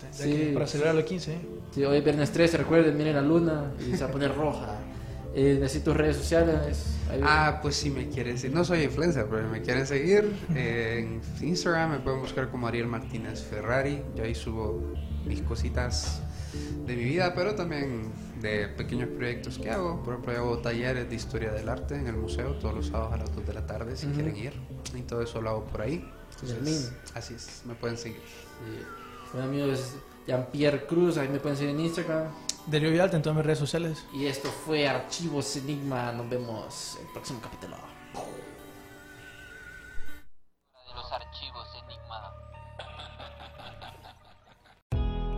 [0.55, 1.33] Para celebrar los 15.
[1.33, 1.39] ¿eh?
[1.75, 4.77] Sí, hoy es viernes 13, recuerden, miren la luna y se va a poner roja.
[5.35, 6.99] Eh, necesito redes sociales.
[7.11, 10.99] Ahí- Ah, pues si me quieren seguir, no soy influencer, pero me quieren seguir eh,
[11.41, 14.01] en Instagram me pueden buscar como Ariel Martínez Ferrari.
[14.15, 14.81] Yo ahí subo
[15.27, 16.21] mis cositas
[16.87, 18.13] de mi vida, pero también
[18.45, 20.03] de pequeños proyectos que hago.
[20.03, 23.17] Por ejemplo, hago talleres de historia del arte en el museo todos los sábados a
[23.17, 24.15] las 2 de la tarde si Ujú.
[24.17, 24.53] quieren ir.
[24.95, 26.09] Y todo eso lo hago por ahí.
[26.41, 28.21] Entonces, así es, me pueden seguir.
[28.21, 29.37] Sí.
[29.37, 29.95] Mi amigo es
[30.27, 32.27] Jean-Pierre Cruz, ahí me pueden seguir en Instagram.
[32.67, 34.05] Darío Villalta en todas mis redes sociales.
[34.13, 36.13] Y esto fue Archivos Enigma.
[36.13, 37.77] Nos vemos en el próximo capítulo.